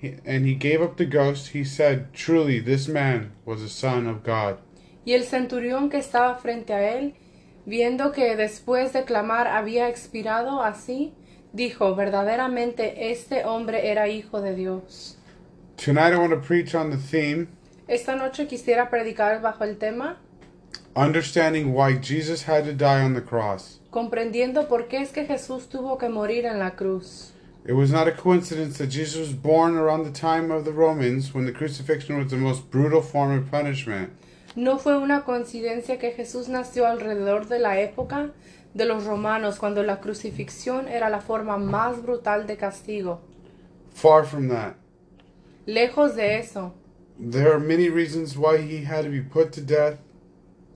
and 0.03 0.47
he 0.47 0.55
gave 0.55 0.83
up 0.83 0.97
the 0.97 1.07
ghost. 1.07 1.55
He 1.55 1.65
said, 1.65 2.13
"Truly, 2.13 2.61
this 2.61 2.89
man 2.89 3.33
was 3.45 3.63
a 3.63 3.69
son 3.69 4.07
of 4.07 4.23
God." 4.25 4.59
Y 5.05 5.15
el 5.15 5.25
centurión 5.25 5.91
que 5.91 5.99
estaba 5.99 6.37
frente 6.37 6.73
a 6.73 6.99
él, 6.99 7.15
viendo 7.67 8.13
que 8.13 8.37
después 8.37 8.93
de 8.93 9.05
clamar 9.05 9.47
había 9.49 9.89
expirado 9.89 10.63
así, 10.63 11.15
dijo, 11.53 11.95
verdaderamente 11.95 13.11
este 13.11 13.45
hombre 13.45 13.91
era 13.91 14.09
hijo 14.09 14.41
de 14.41 14.55
Dios. 14.55 15.17
Tonight, 15.77 16.13
I 16.13 16.17
want 16.17 16.33
to 16.33 16.41
preach 16.41 16.75
on 16.75 16.91
the 16.91 16.97
theme 16.97 17.49
Esta 17.87 18.17
noche 18.17 18.47
quisiera 18.47 18.91
predicar 18.91 19.41
bajo 19.41 19.65
el 19.65 19.79
tema, 19.79 20.19
understanding 20.95 21.73
why 21.75 21.99
Jesus 21.99 22.47
had 22.47 22.65
to 22.65 22.73
die 22.73 23.03
on 23.03 23.15
the 23.15 23.23
cross. 23.23 23.81
comprendiendo 23.91 24.69
por 24.69 24.89
qué 24.89 25.01
es 25.01 25.11
que 25.11 25.25
Jesús 25.25 25.69
tuvo 25.69 25.97
que 25.97 26.09
morir 26.11 26.45
en 26.45 26.59
la 26.59 26.73
cruz. 26.77 27.33
It 27.65 27.75
was 27.75 27.91
not 27.91 28.09
a 28.09 28.13
coincidence 28.13 28.79
that 28.79 28.87
Jesus 28.89 29.19
was 29.19 29.33
born 29.33 29.77
around 29.77 30.05
the 30.05 30.11
time 30.11 30.51
of 30.51 30.65
the 30.65 30.73
Romans 30.73 31.35
when 31.35 31.45
the 31.45 31.53
crucifixion 31.53 32.17
was 32.17 32.31
the 32.31 32.37
most 32.37 32.71
brutal 32.71 33.03
form 33.03 33.33
of 33.33 33.51
punishment. 33.51 34.11
No 34.57 34.79
fue 34.79 34.97
una 34.97 35.23
coincidencia 35.23 35.99
que 35.99 36.13
Jesús 36.13 36.49
nació 36.49 36.87
alrededor 36.87 37.47
de 37.47 37.59
la 37.59 37.81
época 37.81 38.33
de 38.75 38.85
los 38.87 39.05
romanos, 39.05 39.59
cuando 39.59 39.83
la 39.83 40.01
crucifixión 40.01 40.89
era 40.89 41.11
la 41.11 41.21
forma 41.21 41.59
más 41.59 42.03
brutal 42.03 42.47
de 42.47 42.57
castigo. 42.57 43.21
Far 43.91 44.25
from 44.25 44.49
that. 44.49 44.77
Lejos 45.67 46.17
de 46.17 46.39
eso, 46.39 46.73
There 47.21 47.53
are 47.53 47.59
many 47.59 47.89
reasons 47.89 48.39
why 48.39 48.59
he 48.59 48.85
had 48.85 49.05
to 49.05 49.11
be 49.11 49.21
put 49.21 49.53
to 49.55 49.61
death 49.61 49.99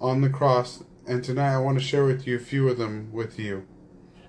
on 0.01 0.23
the 0.23 0.29
cross, 0.29 0.83
and 1.07 1.23
tonight 1.23 1.55
I 1.55 1.59
want 1.59 1.79
to 1.79 1.85
share 1.85 2.05
with 2.05 2.27
you 2.27 2.35
a 2.35 2.41
few 2.41 2.69
of 2.69 2.79
them 2.79 3.11
with 3.13 3.39
you. 3.39 3.65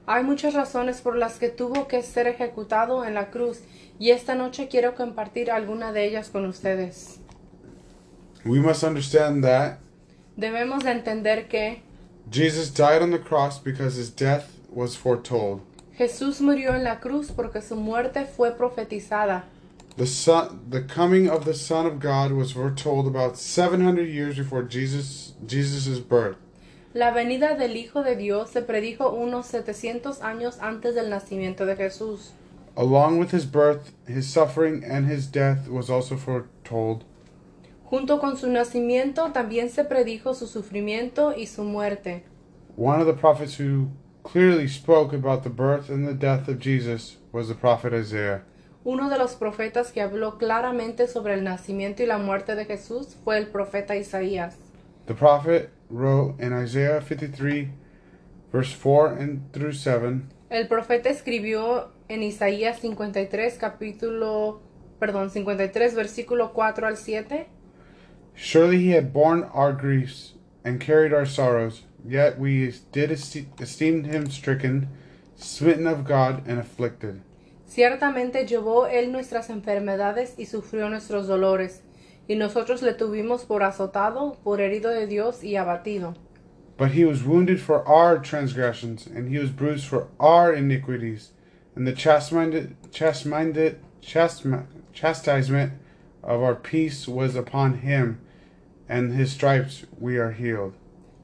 Hay 0.05 0.23
muchas 0.23 0.53
razones 0.53 1.01
por 1.01 1.15
las 1.15 1.39
que 1.39 1.49
tuvo 1.49 1.87
que 1.87 2.01
ser 2.01 2.27
ejecutado 2.27 3.05
en 3.05 3.13
la 3.13 3.29
cruz, 3.31 3.59
y 3.99 4.11
esta 4.11 4.35
noche 4.35 4.67
quiero 4.67 4.95
compartir 4.95 5.51
alguna 5.51 5.91
de 5.91 6.05
ellas 6.05 6.29
con 6.29 6.45
ustedes. 6.45 7.19
We 8.45 8.59
must 8.59 8.83
understand 8.83 9.43
that 9.43 9.77
Debemos 10.35 10.83
de 10.83 10.91
entender 10.91 11.47
que 11.47 11.83
Jesus 12.31 12.73
died 12.73 13.01
on 13.01 13.11
the 13.11 13.19
cross 13.19 13.59
because 13.59 13.95
his 13.95 14.09
death 14.09 14.45
was 14.69 14.95
foretold. 14.95 15.61
Jesús 15.95 16.41
murió 16.41 16.73
en 16.75 16.83
la 16.83 16.99
cruz 16.99 17.31
porque 17.31 17.61
su 17.61 17.75
muerte 17.75 18.25
fue 18.25 18.51
profetizada. 18.57 19.43
The 19.95 20.07
son, 20.07 20.71
the 20.71 20.81
coming 20.81 21.29
of 21.29 21.45
the 21.45 21.53
Son 21.53 21.85
of 21.85 21.99
God 21.99 22.31
was 22.31 22.51
foretold 22.51 23.05
about 23.05 23.37
700 23.37 24.09
years 24.09 24.37
before 24.37 24.63
Jesus 24.63 25.33
Jesus's 25.45 25.99
birth. 25.99 26.37
La 26.93 27.09
venida 27.09 27.55
del 27.55 27.75
Hijo 27.75 28.03
de 28.03 28.15
Dios 28.15 28.51
se 28.51 28.61
predijo 28.61 29.11
unos 29.11 29.47
700 29.47 30.21
años 30.21 30.59
antes 30.61 30.93
del 30.93 31.09
nacimiento 31.09 31.65
de 31.65 31.75
Jesús. 31.75 32.33
Along 32.75 33.19
with 33.19 33.33
his 33.33 33.51
birth, 33.51 33.93
his 34.07 34.31
suffering 34.31 34.83
and 34.83 35.11
his 35.11 35.31
death 35.31 35.67
was 35.67 35.89
also 35.89 36.17
foretold. 36.17 37.03
Junto 37.83 38.19
con 38.19 38.37
su 38.37 38.47
nacimiento 38.47 39.31
también 39.31 39.69
se 39.69 39.85
predijo 39.85 40.35
su 40.35 40.45
sufrimiento 40.45 41.33
y 41.35 41.47
su 41.47 41.63
muerte. 41.63 42.25
One 42.77 43.01
of 43.01 43.07
the 43.07 43.19
prophets 43.19 43.59
who 43.59 43.89
clearly 44.23 44.67
spoke 44.67 45.15
about 45.15 45.41
the 45.41 45.49
birth 45.49 45.89
and 45.89 46.07
the 46.07 46.13
death 46.13 46.47
of 46.47 46.59
Jesus 46.59 47.17
was 47.31 47.47
the 47.47 47.55
prophet 47.55 47.93
Isaiah. 47.93 48.43
Uno 48.83 49.09
de 49.09 49.17
los 49.17 49.33
profetas 49.33 49.91
que 49.91 50.01
habló 50.01 50.37
claramente 50.37 51.07
sobre 51.07 51.33
el 51.33 51.43
nacimiento 51.43 52.03
y 52.03 52.05
la 52.05 52.19
muerte 52.19 52.53
de 52.53 52.65
Jesús 52.65 53.15
fue 53.23 53.39
el 53.39 53.47
profeta 53.47 53.95
Isaías. 53.95 54.57
The 55.05 55.13
prophet 55.13 55.69
wrote 55.89 56.39
in 56.39 56.53
Isaiah 56.53 57.01
53, 57.01 57.69
verse 58.53 58.71
4 58.71 59.13
and 59.13 59.51
through 59.51 59.73
7, 59.73 60.29
El 60.49 60.67
profeta 60.67 61.09
escribió 61.09 61.89
en 62.07 62.23
Isaías 62.23 62.79
53 62.79 63.57
capítulo, 63.57 64.61
perdón, 64.99 65.29
53 65.29 65.95
versículo 65.95 66.53
4 66.53 66.87
al 66.87 66.95
7. 66.95 67.47
Surely 68.33 68.77
he 68.77 68.91
had 68.91 69.11
borne 69.11 69.43
our 69.53 69.73
griefs 69.73 70.35
and 70.63 70.79
carried 70.79 71.13
our 71.13 71.25
sorrows, 71.25 71.81
yet 72.07 72.39
we 72.39 72.71
did 72.93 73.11
esteem 73.11 74.05
him 74.05 74.29
stricken, 74.29 74.87
smitten 75.35 75.85
of 75.85 76.05
God, 76.05 76.47
and 76.47 76.59
afflicted. 76.59 77.21
Ciertamente 77.67 78.45
llevó 78.45 78.87
él 78.87 79.11
nuestras 79.11 79.49
enfermedades 79.49 80.35
y 80.37 80.45
sufrió 80.45 80.89
nuestros 80.89 81.27
dolores, 81.27 81.81
y 82.27 82.35
nosotros 82.35 82.81
le 82.81 82.93
tuvimos 82.93 83.45
por 83.45 83.63
azotado, 83.63 84.37
por 84.43 84.61
herido 84.61 84.89
de 84.89 85.07
Dios 85.07 85.43
y 85.43 85.55
abatido. 85.55 86.15
But 86.77 86.91
he 86.91 87.05
was 87.05 87.23
wounded 87.23 87.59
for 87.59 87.87
our 87.87 88.17
transgressions, 88.19 89.05
and 89.05 89.29
he 89.29 89.37
was 89.37 89.51
bruised 89.51 89.85
for 89.85 90.07
our 90.19 90.53
iniquities. 90.53 91.31
And 91.75 91.87
the 91.87 91.93
chastisement, 91.93 92.75
chastisement, 92.91 93.77
chastisement, 94.93 95.73
of 96.23 96.41
our 96.41 96.55
peace 96.55 97.07
was 97.07 97.35
upon 97.35 97.79
him, 97.79 98.19
and 98.87 99.13
his 99.13 99.31
stripes 99.31 99.85
we 99.99 100.17
are 100.17 100.31
healed. 100.31 100.73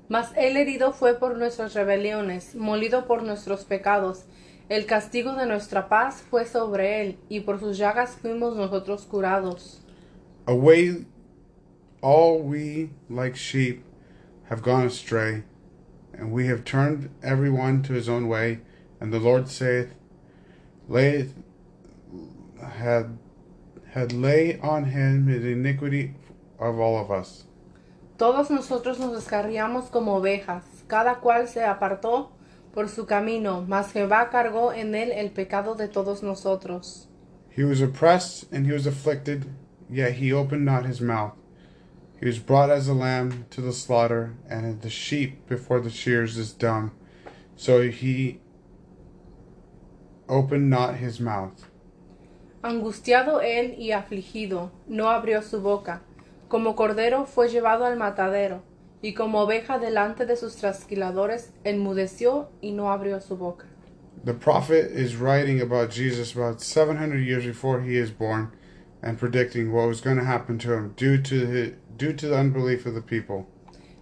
Mas 0.08 0.32
él 0.36 0.58
herido 0.58 0.92
fue 0.92 1.14
por 1.20 1.38
nuestras 1.38 1.76
rebeliones, 1.76 2.56
molido 2.56 3.06
por 3.08 3.22
nuestros 3.22 3.64
pecados. 3.64 4.26
El 4.68 4.86
castigo 4.86 5.36
de 5.36 5.46
nuestra 5.46 5.88
paz 5.88 6.22
fue 6.30 6.46
sobre 6.46 7.02
él, 7.02 7.18
y 7.30 7.42
por 7.42 7.60
sus 7.60 7.78
llagas 7.78 8.18
fuimos 8.22 8.56
nosotros 8.56 9.06
curados. 9.06 9.82
Away, 10.48 11.06
all 12.02 12.40
we 12.42 12.92
like 13.10 13.36
sheep 13.36 13.84
have 14.46 14.62
gone 14.62 14.86
astray, 14.86 15.44
and 16.14 16.32
we 16.32 16.48
have 16.48 16.64
turned 16.64 17.10
every 17.22 17.50
one 17.50 17.84
to 17.84 17.94
his 17.94 18.10
own 18.10 18.28
way. 18.28 18.60
And 19.00 19.14
the 19.14 19.20
Lord 19.20 19.48
saith, 19.48 19.94
Lay 20.88 21.30
had 22.62 23.18
had 23.94 24.12
lay 24.14 24.60
on 24.60 24.86
him 24.86 25.26
the 25.26 25.52
iniquity 25.52 26.16
of 26.60 26.80
all 26.80 26.98
of 26.98 27.12
us. 27.12 27.46
Todos 28.18 28.50
nosotros 28.50 29.00
nos 29.00 29.14
descarriamos 29.14 29.90
como 29.92 30.20
ovejas, 30.20 30.64
cada 30.88 31.16
cual 31.22 31.48
se 31.48 31.62
apartó 31.62 32.32
por 32.74 32.90
su 32.90 33.06
camino, 33.06 33.66
mas 33.68 33.92
Jehová 33.94 34.30
cargó 34.30 34.74
en 34.74 34.94
él 34.94 35.12
el 35.12 35.32
pecado 35.32 35.76
de 35.76 35.88
todos 35.88 36.22
nosotros. 36.22 37.08
He 37.50 37.64
was 37.64 37.82
oppressed 37.82 38.52
and 38.52 38.66
he 38.66 38.74
was 38.74 38.86
afflicted, 38.86 39.46
yet 39.90 40.14
he 40.14 40.32
opened 40.32 40.66
not 40.66 40.86
his 40.86 41.02
mouth. 41.02 41.34
He 42.20 42.26
was 42.26 42.40
brought 42.40 42.70
as 42.70 42.88
a 42.88 42.94
lamb 42.94 43.46
to 43.52 43.62
the 43.62 43.72
slaughter, 43.72 44.36
and 44.50 44.66
as 44.66 44.78
the 44.80 44.90
sheep 44.90 45.48
before 45.48 45.80
the 45.80 45.90
shears 45.90 46.38
is 46.38 46.52
dumb, 46.52 46.92
so 47.56 47.82
he 47.82 48.40
opened 50.28 50.70
not 50.70 50.96
his 50.96 51.20
mouth. 51.20 51.66
Angustiado 52.62 53.42
él 53.42 53.78
y 53.80 53.92
afligido, 53.92 54.72
no 54.88 55.06
abrió 55.06 55.42
su 55.42 55.62
boca. 55.62 56.02
Como 56.50 56.76
cordero 56.76 57.26
fue 57.26 57.48
llevado 57.48 57.86
al 57.86 57.96
matadero, 57.96 58.62
y 59.02 59.14
como 59.14 59.40
oveja 59.40 59.80
delante 59.80 60.26
de 60.26 60.36
sus 60.36 60.58
trasquiladores, 60.58 61.52
enmudeció 61.64 62.50
y 62.62 62.72
no 62.72 62.92
abrió 62.92 63.22
su 63.22 63.38
boca. 63.38 63.66
The 64.26 64.34
prophet 64.34 64.92
is 64.92 65.16
writing 65.16 65.62
about 65.62 65.92
Jesus 65.92 66.36
about 66.36 66.60
700 66.60 67.20
years 67.20 67.46
before 67.46 67.82
he 67.82 67.96
is 67.96 68.12
born 68.12 68.52
and 69.02 69.18
predicting 69.18 69.72
what 69.72 69.88
was 69.88 70.02
going 70.02 70.18
to 70.18 70.26
happen 70.26 70.58
to 70.60 70.74
him 70.74 70.94
due 70.96 71.22
to 71.22 71.46
the, 71.46 71.74
due 71.98 72.14
to 72.14 72.28
the 72.28 72.38
unbelief 72.38 72.86
of 72.86 72.94
the 72.94 73.02
people. 73.02 73.48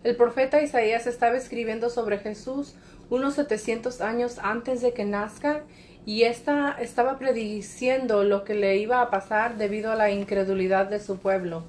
El 0.04 0.16
profeta 0.16 0.62
Isaías 0.62 1.08
estaba 1.08 1.38
escribiendo 1.38 1.89
sobre 1.89 2.20
Jesús 2.20 2.74
unos 3.10 3.36
700 3.36 4.01
años 4.01 4.39
antes 4.42 4.82
de 4.82 4.94
que 4.94 5.06
nazca 5.06 5.63
y 6.06 6.24
esta 6.24 6.72
estaba 6.80 7.20
prediciendo 7.20 8.24
lo 8.24 8.44
que 8.44 8.56
le 8.56 8.77
iba 8.77 9.01
a 9.01 9.10
pasar 9.10 9.58
debido 9.58 9.92
a 9.92 9.96
la 9.96 10.10
incredulidad 10.10 10.89
de 10.89 11.00
su 11.00 11.18
pueblo. 11.18 11.66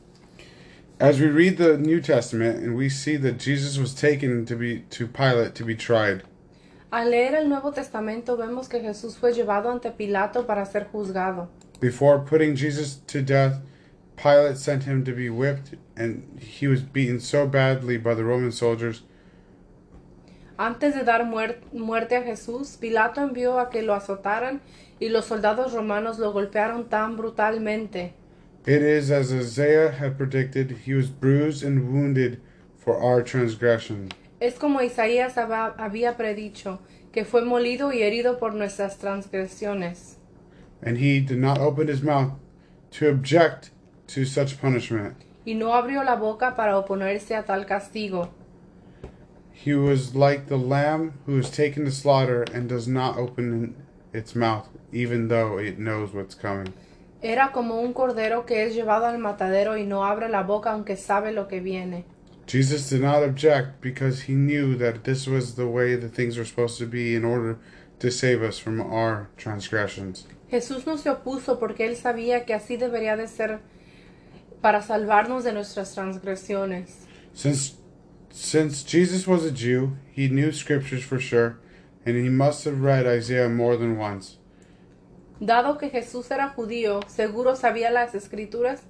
As 1.01 1.21
we 1.21 1.29
read 1.29 1.59
the 1.59 1.79
New 1.79 2.01
Testament 2.01 2.63
and 2.63 2.77
we 2.77 2.89
see 2.89 3.17
that 3.19 3.39
Jesus 3.39 3.79
was 3.79 3.95
taken 3.95 4.45
to 4.47 4.57
be 4.57 4.81
to 4.91 5.07
Pilate 5.07 5.55
to 5.55 5.65
be 5.65 5.77
tried, 5.77 6.23
Al 6.91 7.11
leer 7.11 7.35
el 7.35 7.49
Nuevo 7.49 7.73
Testamento 7.73 8.37
vemos 8.37 8.69
que 8.69 8.81
Jesús 8.81 9.19
fue 9.19 9.33
llevado 9.35 9.71
ante 9.71 9.91
Pilato 9.91 10.47
para 10.47 10.65
ser 10.65 10.87
juzgado. 10.87 11.51
Before 11.81 12.19
putting 12.21 12.57
Jesus 12.57 12.97
to 13.07 13.23
death, 13.23 13.61
Pilate 14.17 14.57
sent 14.57 14.85
him 14.85 15.05
to 15.05 15.13
be 15.13 15.31
whipped 15.31 15.75
and 15.97 16.41
he 16.41 16.67
was 16.67 16.83
beaten 16.83 17.21
so 17.21 17.47
badly 17.47 17.97
by 17.99 18.15
the 18.15 18.25
Roman 18.25 18.51
soldiers 18.53 19.03
Antes 20.59 20.93
de 20.97 21.05
dar 21.05 21.25
muer- 21.25 21.61
muerte 21.73 22.17
a 22.17 22.23
Jesús, 22.23 22.77
Pilato 22.81 23.21
envió 23.21 23.61
a 23.61 23.71
que 23.71 23.81
lo 23.81 23.95
azotaran 23.95 24.61
y 25.01 25.09
los 25.09 25.27
soldados 25.27 25.73
romanos 25.73 26.19
lo 26.19 26.33
golpearon 26.33 26.89
tan 26.89 27.17
brutalmente. 27.17 28.15
It 28.67 28.83
is 28.83 29.13
as 29.13 29.33
Isaiah 29.33 29.93
had 29.93 30.19
predicted, 30.19 30.79
he 30.85 30.95
was 30.95 31.09
bruised 31.11 31.63
and 31.63 31.93
wounded 31.93 32.41
for 32.77 32.97
our 33.01 33.23
transgression. 33.23 34.09
Es 34.41 34.59
como 34.59 34.81
Isaías 34.83 35.37
había 35.39 36.17
predicho, 36.17 36.81
que 37.13 37.25
fue 37.25 37.43
molido 37.43 37.93
y 37.93 38.03
herido 38.03 38.39
por 38.41 38.53
nuestras 38.55 38.99
transgresiones. 38.99 40.18
And 40.83 40.99
he 40.99 41.21
did 41.21 41.39
not 41.39 41.59
open 41.59 41.89
his 41.89 42.03
mouth 42.03 42.33
to 42.93 43.09
object 43.09 43.71
to 44.09 44.25
such 44.25 44.61
punishment. 44.61 45.17
y 45.49 45.55
no 45.55 45.73
abrió 45.73 46.05
la 46.05 46.17
boca 46.17 46.55
para 46.55 46.77
oponerse 46.77 47.35
a 47.35 47.43
tal 47.43 47.65
castigo. 47.65 48.29
He 49.53 49.75
was 49.75 50.15
like 50.15 50.47
the 50.47 50.59
lamb 50.59 51.15
who 51.27 51.39
is 51.39 51.51
taken 51.51 51.85
to 51.87 51.91
slaughter 51.91 52.45
and 52.53 52.69
does 52.69 52.87
not 52.87 53.17
open 53.17 53.75
its 54.13 54.35
mouth, 54.35 54.69
even 54.93 55.29
though 55.29 55.59
it 55.59 55.79
knows 55.79 56.13
what's 56.13 56.35
coming. 56.35 56.75
Era 57.23 57.51
como 57.53 57.81
un 57.81 57.93
cordero 57.95 58.47
que 58.47 58.63
es 58.63 58.75
llevado 58.77 59.07
al 59.07 59.19
matadero 59.19 59.77
y 59.77 59.85
no 59.85 60.05
abre 60.05 60.29
la 60.29 60.43
boca 60.43 60.71
aunque 60.71 60.97
sabe 60.97 61.33
lo 61.33 61.49
que 61.49 61.61
viene. 61.61 62.05
Jesus 62.47 62.89
did 62.89 63.01
not 63.01 63.23
object 63.23 63.81
because 63.81 64.23
he 64.23 64.35
knew 64.35 64.77
that 64.77 65.05
this 65.05 65.27
was 65.27 65.55
the 65.55 65.67
way 65.67 65.97
the 65.97 66.09
things 66.09 66.37
were 66.37 66.45
supposed 66.45 66.79
to 66.79 66.87
be 66.87 67.15
in 67.15 67.25
order 67.25 67.59
to 67.99 68.11
save 68.11 68.43
us 68.43 68.59
from 68.59 68.81
our 68.81 69.29
transgressions. 69.37 70.27
Jesús 70.51 70.87
no 70.87 70.97
se 70.97 71.11
opuso 71.11 71.59
porque 71.59 71.87
él 71.87 71.97
sabía 71.97 72.45
que 72.45 72.55
así 72.55 72.77
debería 72.77 73.17
de 73.17 73.29
ser 73.29 73.61
para 74.61 74.83
salvarnos 74.83 75.45
de 75.45 75.53
nuestras 75.53 75.95
transgresiones. 75.95 77.07
Since 77.33 77.77
since 78.31 78.83
Jesus 78.83 79.27
was 79.27 79.45
a 79.45 79.51
Jew, 79.51 79.97
he 80.13 80.29
knew 80.29 80.53
scriptures 80.53 81.03
for 81.03 81.19
sure, 81.19 81.59
and 82.05 82.17
he 82.17 82.29
must 82.29 82.65
have 82.65 82.83
read 82.83 83.07
Isaiah 83.07 83.49
more 83.49 83.77
than 83.77 83.99
once. 83.99 84.39
Dado 85.41 85.79
que 85.79 85.89
Jesús 85.91 86.31
era 86.31 86.55
judío, 86.57 87.01
seguro 87.09 87.55
sabía 87.55 87.91
las 87.91 88.15
escrituras 88.15 88.81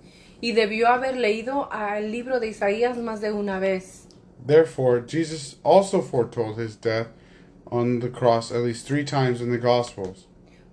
y 0.40 0.52
debió 0.52 0.88
haber 0.88 1.16
leído 1.16 1.68
el 1.72 2.10
libro 2.10 2.40
de 2.40 2.48
Isaías 2.48 2.96
más 2.96 3.20
de 3.20 3.32
una 3.32 3.58
vez. 3.58 4.06
Therefore, 4.44 5.00
Jesus 5.00 5.56
also 5.62 6.00
foretold 6.00 6.58
his 6.58 6.76
death 6.76 7.08
on 7.66 8.00
the 8.00 8.08
cross 8.08 8.50
at 8.50 8.62
least 8.62 8.86
three 8.86 9.04
times 9.04 9.40
in 9.40 9.50
the 9.50 9.58
Gospels. 9.58 10.27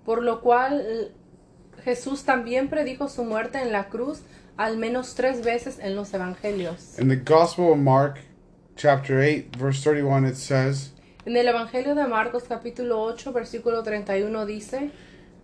Por 0.06 0.22
lo 0.22 0.40
cual 0.40 0.82
eh, 0.86 1.12
Jesús 1.84 2.24
también 2.24 2.68
predijo 2.68 3.08
su 3.08 3.24
muerte 3.24 3.58
en 3.60 3.72
la 3.72 3.88
cruz 3.88 4.22
al 4.56 4.78
menos 4.78 5.14
tres 5.14 5.44
veces 5.44 5.78
en 5.78 5.94
los 5.96 6.14
evangelios. 6.14 6.98
In 6.98 7.08
the 7.08 7.16
Gospel 7.16 7.72
of 7.72 7.78
Mark, 7.78 8.20
chapter 8.76 9.20
8, 9.20 9.56
verse 9.58 9.82
31, 9.82 10.24
it 10.24 10.36
says, 10.36 10.92
En 11.26 11.36
el 11.36 11.48
Evangelio 11.48 11.94
de 11.96 12.06
Marcos 12.06 12.44
capítulo 12.44 13.02
8 13.02 13.32
versículo 13.32 13.82
31 13.82 14.46
dice, 14.46 14.92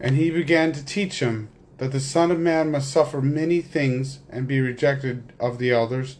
And 0.00 0.16
he 0.16 0.30
began 0.30 0.72
to 0.72 0.84
teach 0.84 1.20
him 1.20 1.48
that 1.78 1.90
the 1.90 2.00
Son 2.00 2.30
of 2.30 2.38
Man 2.38 2.70
must 2.70 2.90
suffer 2.90 3.20
many 3.20 3.60
things 3.60 4.20
and 4.30 4.46
be 4.46 4.60
rejected 4.60 5.32
of 5.40 5.58
the 5.58 5.72
elders 5.72 6.18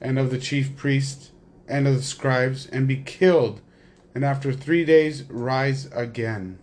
and 0.00 0.18
of 0.18 0.30
the 0.30 0.38
chief 0.38 0.74
priests 0.76 1.30
and 1.68 1.86
of 1.86 1.96
the 1.96 2.02
scribes 2.02 2.66
and 2.66 2.88
be 2.88 2.96
killed 2.96 3.60
and 4.14 4.24
after 4.24 4.52
three 4.52 4.84
days 4.84 5.24
rise 5.24 5.88
again. 5.92 6.58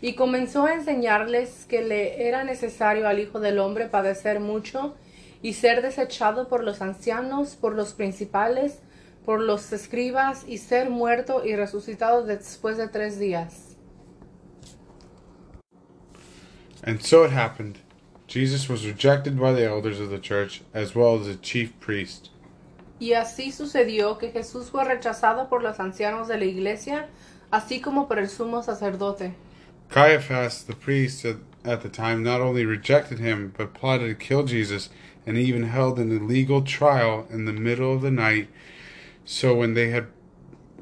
Y 0.00 0.14
comenzó 0.14 0.64
a 0.64 0.74
enseñarles 0.74 1.66
que 1.68 1.82
le 1.82 2.26
era 2.26 2.44
necesario 2.44 3.06
al 3.06 3.18
Hijo 3.18 3.40
del 3.40 3.58
Hombre 3.58 3.86
padecer 3.86 4.40
mucho 4.40 4.94
y 5.42 5.54
ser 5.54 5.82
desechado 5.82 6.48
por 6.48 6.64
los 6.64 6.80
ancianos, 6.80 7.56
por 7.56 7.74
los 7.74 7.92
principales, 7.92 8.80
por 9.24 9.40
los 9.40 9.72
escribas 9.72 10.44
y 10.46 10.58
ser 10.58 10.90
muerto 10.90 11.44
y 11.44 11.54
resucitado 11.54 12.24
después 12.24 12.76
de 12.76 12.88
tres 12.88 13.18
días. 13.18 13.76
And 16.82 17.00
so 17.02 17.24
it 17.24 17.32
happened. 17.32 17.78
Jesus 18.26 18.70
was 18.70 18.86
rejected 18.86 19.38
by 19.38 19.52
the 19.52 19.64
elders 19.64 20.00
of 20.00 20.10
the 20.10 20.18
church 20.18 20.62
as 20.72 20.94
well 20.94 21.18
as 21.18 21.26
the 21.26 21.36
chief 21.36 21.72
priest. 21.78 22.30
Y 22.98 23.14
así 23.14 23.50
sucedió 23.50 24.18
que 24.18 24.30
Jesús 24.30 24.70
fue 24.70 24.84
rechazado 24.84 25.48
por 25.48 25.62
los 25.62 25.80
ancianos 25.80 26.28
de 26.28 26.38
la 26.38 26.44
iglesia, 26.44 27.08
así 27.50 27.80
como 27.80 28.08
por 28.08 28.18
el 28.18 28.28
sumo 28.28 28.62
sacerdote. 28.62 29.34
Caiaphas, 29.90 30.62
the 30.62 30.76
priest 30.76 31.24
at, 31.24 31.82
the 31.82 31.88
time, 31.88 32.22
not 32.22 32.40
only 32.40 32.64
rejected 32.64 33.18
him, 33.18 33.52
but 33.56 33.74
plotted 33.74 34.08
to 34.08 34.14
kill 34.14 34.44
Jesus 34.44 34.88
and 35.26 35.36
even 35.36 35.64
held 35.64 35.98
an 35.98 36.16
illegal 36.16 36.62
trial 36.62 37.26
in 37.28 37.44
the 37.44 37.52
middle 37.52 37.92
of 37.92 38.00
the 38.00 38.10
night. 38.10 38.48
So 39.24 39.54
when 39.54 39.74
they 39.74 39.90
had 39.90 40.06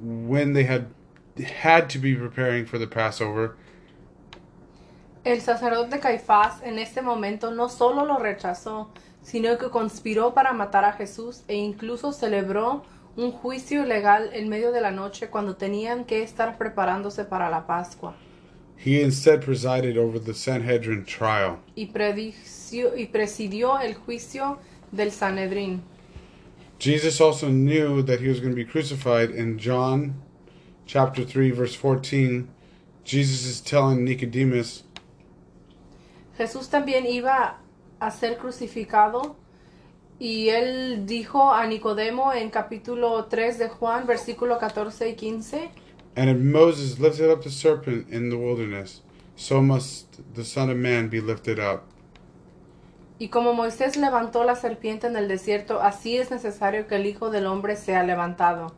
when 0.00 0.52
they 0.52 0.64
had 0.64 0.86
had 1.42 1.88
to 1.90 1.98
be 1.98 2.14
preparing 2.14 2.66
for 2.66 2.78
the 2.78 2.86
Passover, 2.86 3.56
El 5.24 5.40
sacerdote 5.40 6.00
Caifás 6.00 6.62
en 6.62 6.78
este 6.78 7.02
momento 7.02 7.50
no 7.50 7.68
solo 7.68 8.04
lo 8.04 8.18
rechazó, 8.18 8.88
sino 9.22 9.58
que 9.58 9.70
conspiró 9.70 10.32
para 10.32 10.52
matar 10.52 10.84
a 10.84 10.92
Jesús 10.92 11.44
e 11.48 11.56
incluso 11.56 12.12
celebró 12.12 12.84
un 13.16 13.32
juicio 13.32 13.84
legal 13.84 14.30
en 14.32 14.48
medio 14.48 14.70
de 14.70 14.80
la 14.80 14.90
noche 14.90 15.28
cuando 15.28 15.56
tenían 15.56 16.04
que 16.04 16.22
estar 16.22 16.56
preparándose 16.56 17.24
para 17.24 17.50
la 17.50 17.66
Pascua. 17.66 18.14
He 18.84 19.02
instead 19.02 19.42
presided 19.42 19.96
over 19.98 20.18
the 20.18 20.32
Sanhedrin 20.34 21.04
trial. 21.04 21.58
Y, 21.76 21.86
predició- 21.92 22.96
y 22.96 23.06
presidió 23.06 23.78
el 23.80 23.94
juicio 23.94 24.58
del 24.92 25.10
Sanedrín. 25.10 25.80
Jesus 26.78 27.20
also 27.20 27.48
knew 27.48 28.02
that 28.02 28.20
he 28.20 28.28
was 28.28 28.38
going 28.40 28.52
to 28.52 28.56
be 28.56 28.64
crucified 28.64 29.30
in 29.30 29.58
John 29.58 30.14
chapter 30.86 31.24
3 31.24 31.50
verse 31.50 31.74
14. 31.74 32.48
Jesus 33.04 33.44
is 33.46 33.60
telling 33.60 34.04
Nicodemus, 34.04 34.84
Jesús 36.36 36.68
también 36.68 37.04
iba 37.06 37.58
a 37.98 38.10
ser 38.12 38.36
crucificado 38.38 39.34
y 40.20 40.50
él 40.50 41.04
dijo 41.06 41.52
a 41.52 41.66
Nicodemo 41.66 42.32
en 42.32 42.50
capítulo 42.50 43.24
3 43.24 43.58
de 43.58 43.68
Juan, 43.68 44.06
versículo 44.06 44.58
14 44.58 45.08
y 45.08 45.14
15, 45.16 45.70
And 46.18 46.28
if 46.28 46.36
Moses 46.36 46.98
lifted 46.98 47.30
up 47.30 47.44
the 47.44 47.50
serpent 47.50 48.08
in 48.10 48.28
the 48.28 48.36
wilderness, 48.36 49.02
so 49.36 49.62
must 49.62 50.34
the 50.34 50.44
Son 50.44 50.68
of 50.68 50.76
Man 50.76 51.06
be 51.06 51.20
lifted 51.20 51.60
up. 51.60 51.84
y 53.20 53.28
como 53.28 53.52
Moisés 53.52 53.96
levantó 53.96 54.42
la 54.44 54.56
serpiente 54.56 55.06
en 55.06 55.14
el 55.14 55.28
desierto, 55.28 55.80
así 55.80 56.16
es 56.18 56.32
necesario 56.32 56.88
que 56.88 56.96
el 56.96 57.06
Hijo 57.06 57.30
del 57.30 57.46
Hombre 57.46 57.76
sea 57.76 58.02
levantado. 58.02 58.74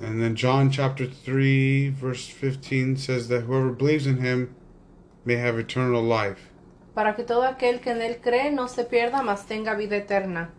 And 0.00 0.20
then 0.20 0.34
John 0.36 0.70
chapter 0.70 1.06
3 1.06 1.88
verse 1.88 2.28
15 2.28 2.96
says 2.98 3.28
that 3.28 3.44
whoever 3.44 3.70
believes 3.70 4.06
in 4.06 4.18
him 4.18 4.54
may 5.24 5.36
have 5.36 5.58
eternal 5.58 6.02
life. 6.02 6.50
Para 6.94 7.16
que 7.16 7.24
todo 7.24 7.44
aquel 7.44 7.80
que 7.80 7.90
en 7.90 8.02
él 8.02 8.20
cree 8.20 8.50
no 8.50 8.68
se 8.68 8.84
pierda, 8.84 9.22
mas 9.22 9.46
tenga 9.46 9.74
vida 9.74 9.96
eterna. 9.96 10.50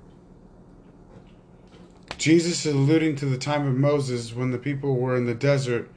Jesus 2.25 2.65
is 2.65 2.73
alluding 2.73 3.15
to 3.17 3.27
the 3.27 3.37
time 3.37 3.67
of 3.67 3.77
Moses 3.77 4.33
when 4.33 4.49
the 4.49 4.57
people 4.57 4.95
were 4.95 5.15
in 5.15 5.27
the 5.27 5.35
desert 5.35 5.91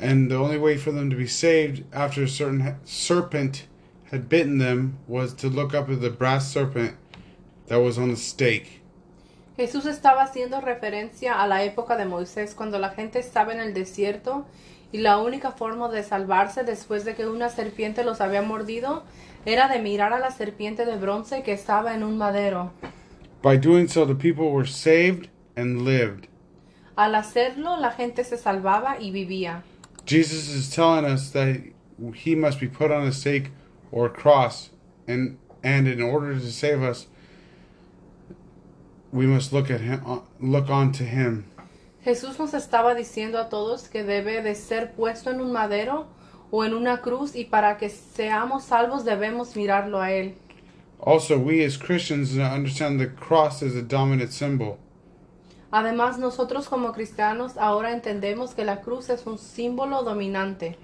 and 0.00 0.28
the 0.28 0.34
only 0.34 0.58
way 0.58 0.76
for 0.76 0.90
them 0.90 1.10
to 1.10 1.14
be 1.14 1.28
saved 1.28 1.84
after 1.92 2.24
a 2.24 2.28
certain 2.28 2.74
serpent 2.82 3.68
had 4.10 4.28
bitten 4.28 4.58
them 4.58 4.98
was 5.06 5.32
to 5.34 5.48
look 5.48 5.72
up 5.72 5.88
at 5.88 6.00
the 6.00 6.10
brass 6.10 6.52
serpent 6.52 6.96
that 7.68 7.76
was 7.76 7.98
on 7.98 8.10
the 8.10 8.16
stake. 8.16 8.82
Jesús 9.56 9.86
estaba 9.86 10.24
haciendo 10.24 10.60
referencia 10.60 11.40
a 11.40 11.46
la 11.46 11.62
época 11.62 11.96
de 11.96 12.04
Moisés, 12.04 12.56
cuando 12.56 12.80
la 12.80 12.90
gente 12.90 13.20
estaba 13.20 13.52
en 13.52 13.60
el 13.60 13.74
desierto 13.74 14.46
y 14.90 14.98
la 14.98 15.18
única 15.18 15.52
forma 15.52 15.88
de 15.88 16.02
salvarse 16.02 16.64
después 16.64 17.04
de 17.04 17.14
que 17.14 17.28
una 17.28 17.48
serpiente 17.48 18.02
los 18.02 18.20
había 18.20 18.42
mordido 18.42 19.04
era 19.46 19.68
de 19.68 19.78
mirar 19.78 20.12
a 20.14 20.18
la 20.18 20.32
serpiente 20.32 20.84
de 20.84 20.96
bronce 20.96 21.44
que 21.44 21.52
estaba 21.52 21.94
en 21.94 22.02
un 22.02 22.18
madero. 22.18 22.72
By 23.40 23.56
doing 23.56 23.86
so, 23.86 24.04
the 24.04 24.16
people 24.16 24.50
were 24.50 24.66
saved 24.66 25.28
and 25.56 25.82
lived. 25.82 26.28
Al 26.96 27.14
hacerlo, 27.14 27.80
la 27.80 27.90
gente 27.90 28.24
se 28.24 28.36
salvaba 28.36 28.98
y 29.00 29.10
vivía. 29.10 29.62
Jesus 30.06 30.48
is 30.48 30.70
telling 30.70 31.04
us 31.04 31.30
that 31.30 31.60
he 32.14 32.34
must 32.34 32.60
be 32.60 32.68
put 32.68 32.90
on 32.90 33.06
a 33.06 33.12
stake 33.12 33.50
or 33.90 34.06
a 34.06 34.10
cross, 34.10 34.70
and 35.06 35.38
and 35.62 35.88
in 35.88 36.02
order 36.02 36.34
to 36.34 36.52
save 36.52 36.82
us, 36.82 37.06
we 39.12 39.26
must 39.26 39.52
look 39.52 39.70
at 39.70 39.80
him, 39.80 40.02
uh, 40.06 40.20
look 40.40 40.68
on 40.68 40.92
to 40.92 41.04
him. 41.04 41.46
Jesús 42.04 42.38
nos 42.38 42.52
estaba 42.52 42.94
diciendo 42.94 43.38
a 43.40 43.48
todos 43.48 43.88
que 43.88 44.04
debe 44.04 44.42
de 44.42 44.54
ser 44.54 44.92
puesto 44.94 45.30
en 45.30 45.40
un 45.40 45.52
madero 45.52 46.06
o 46.50 46.64
en 46.64 46.74
una 46.74 46.98
cruz 47.00 47.34
y 47.34 47.44
para 47.44 47.78
que 47.78 47.88
seamos 47.88 48.64
salvos 48.64 49.04
debemos 49.04 49.56
mirarlo 49.56 50.00
a 50.00 50.12
él. 50.12 50.34
Also, 51.00 51.38
we 51.38 51.64
as 51.64 51.76
Christians 51.76 52.36
understand 52.38 53.00
the 53.00 53.06
cross 53.06 53.62
is 53.62 53.74
a 53.74 53.82
dominant 53.82 54.32
symbol. 54.32 54.78
Además, 55.76 56.20
nosotros 56.20 56.68
como 56.68 56.92
cristianos 56.92 57.56
ahora 57.56 57.90
entendemos 57.90 58.54
que 58.54 58.64
la 58.64 58.80
cruz 58.80 59.10
es 59.10 59.26
un 59.26 59.38
símbolo 59.38 60.04
dominante, 60.04 60.78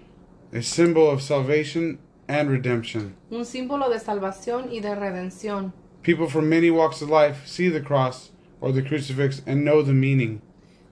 a 0.52 0.60
symbol 0.62 1.14
of 1.14 1.22
salvation 1.22 2.00
and 2.26 2.50
redemption. 2.50 3.14
un 3.30 3.44
símbolo 3.44 3.88
de 3.88 4.00
salvación 4.00 4.72
y 4.72 4.80
de 4.80 4.96
redención. 4.96 5.72
People 6.02 6.26
from 6.26 6.48
many 6.48 6.70
walks 6.70 7.02
of 7.02 7.08
life 7.08 7.46
see 7.46 7.70
the 7.70 7.80
cross 7.80 8.32
or 8.60 8.72
the 8.72 8.82
crucifix 8.82 9.44
and 9.46 9.62
know 9.62 9.80
the 9.80 9.92
meaning. 9.92 10.42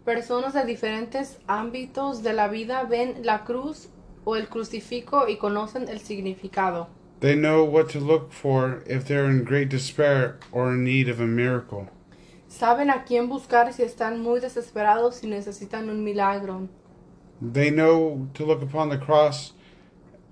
Personas 0.05 0.55
de 0.55 0.65
diferentes 0.65 1.39
ámbitos 1.49 2.23
de 2.23 2.35
la 2.35 2.47
vida 2.47 2.85
ven 2.85 3.25
la 3.25 3.45
cruz 3.45 3.89
o 4.25 4.37
el 4.37 4.47
crucifijo 4.47 5.27
y 5.27 5.39
conocen 5.39 5.89
el 5.89 5.99
significado. 5.99 6.87
They 7.19 7.35
know 7.35 7.65
what 7.65 7.89
to 7.95 7.99
look 7.99 8.31
for 8.31 8.85
if 8.87 9.09
they're 9.09 9.29
in 9.29 9.43
great 9.43 9.71
despair 9.71 10.39
or 10.53 10.73
in 10.73 10.85
need 10.85 11.09
of 11.09 11.19
a 11.19 11.27
miracle. 11.27 11.89
Saben 12.59 12.91
a 12.91 13.05
quién 13.05 13.29
buscar 13.29 13.73
si 13.73 13.85
están 13.85 14.21
muy 14.21 14.41
desesperados 14.41 15.23
y 15.23 15.29
necesitan 15.29 15.89
un 15.89 16.03
milagro. 16.03 16.69
They 17.41 17.71
know 17.71 18.27
to 18.35 18.45
look 18.45 18.63
upon 18.63 18.89
the 18.89 18.99
cross 18.99 19.53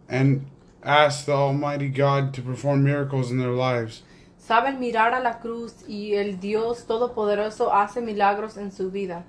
and 0.09 0.45
ask 0.83 1.25
the 1.27 1.35
Almighty 1.35 1.89
God 1.89 2.35
to 2.35 2.43
perform 2.43 2.83
miracles 2.83 3.31
in 3.31 3.39
their 3.39 3.53
lives. 3.53 4.03
Saben 4.39 4.81
mirar 4.81 5.15
a 5.15 5.21
la 5.21 5.39
cruz 5.39 5.85
y 5.87 6.15
el 6.15 6.41
Dios 6.41 6.85
Todopoderoso 6.89 7.73
hace 7.73 8.01
milagros 8.01 8.57
en 8.57 8.73
su 8.73 8.91
vida. 8.91 9.23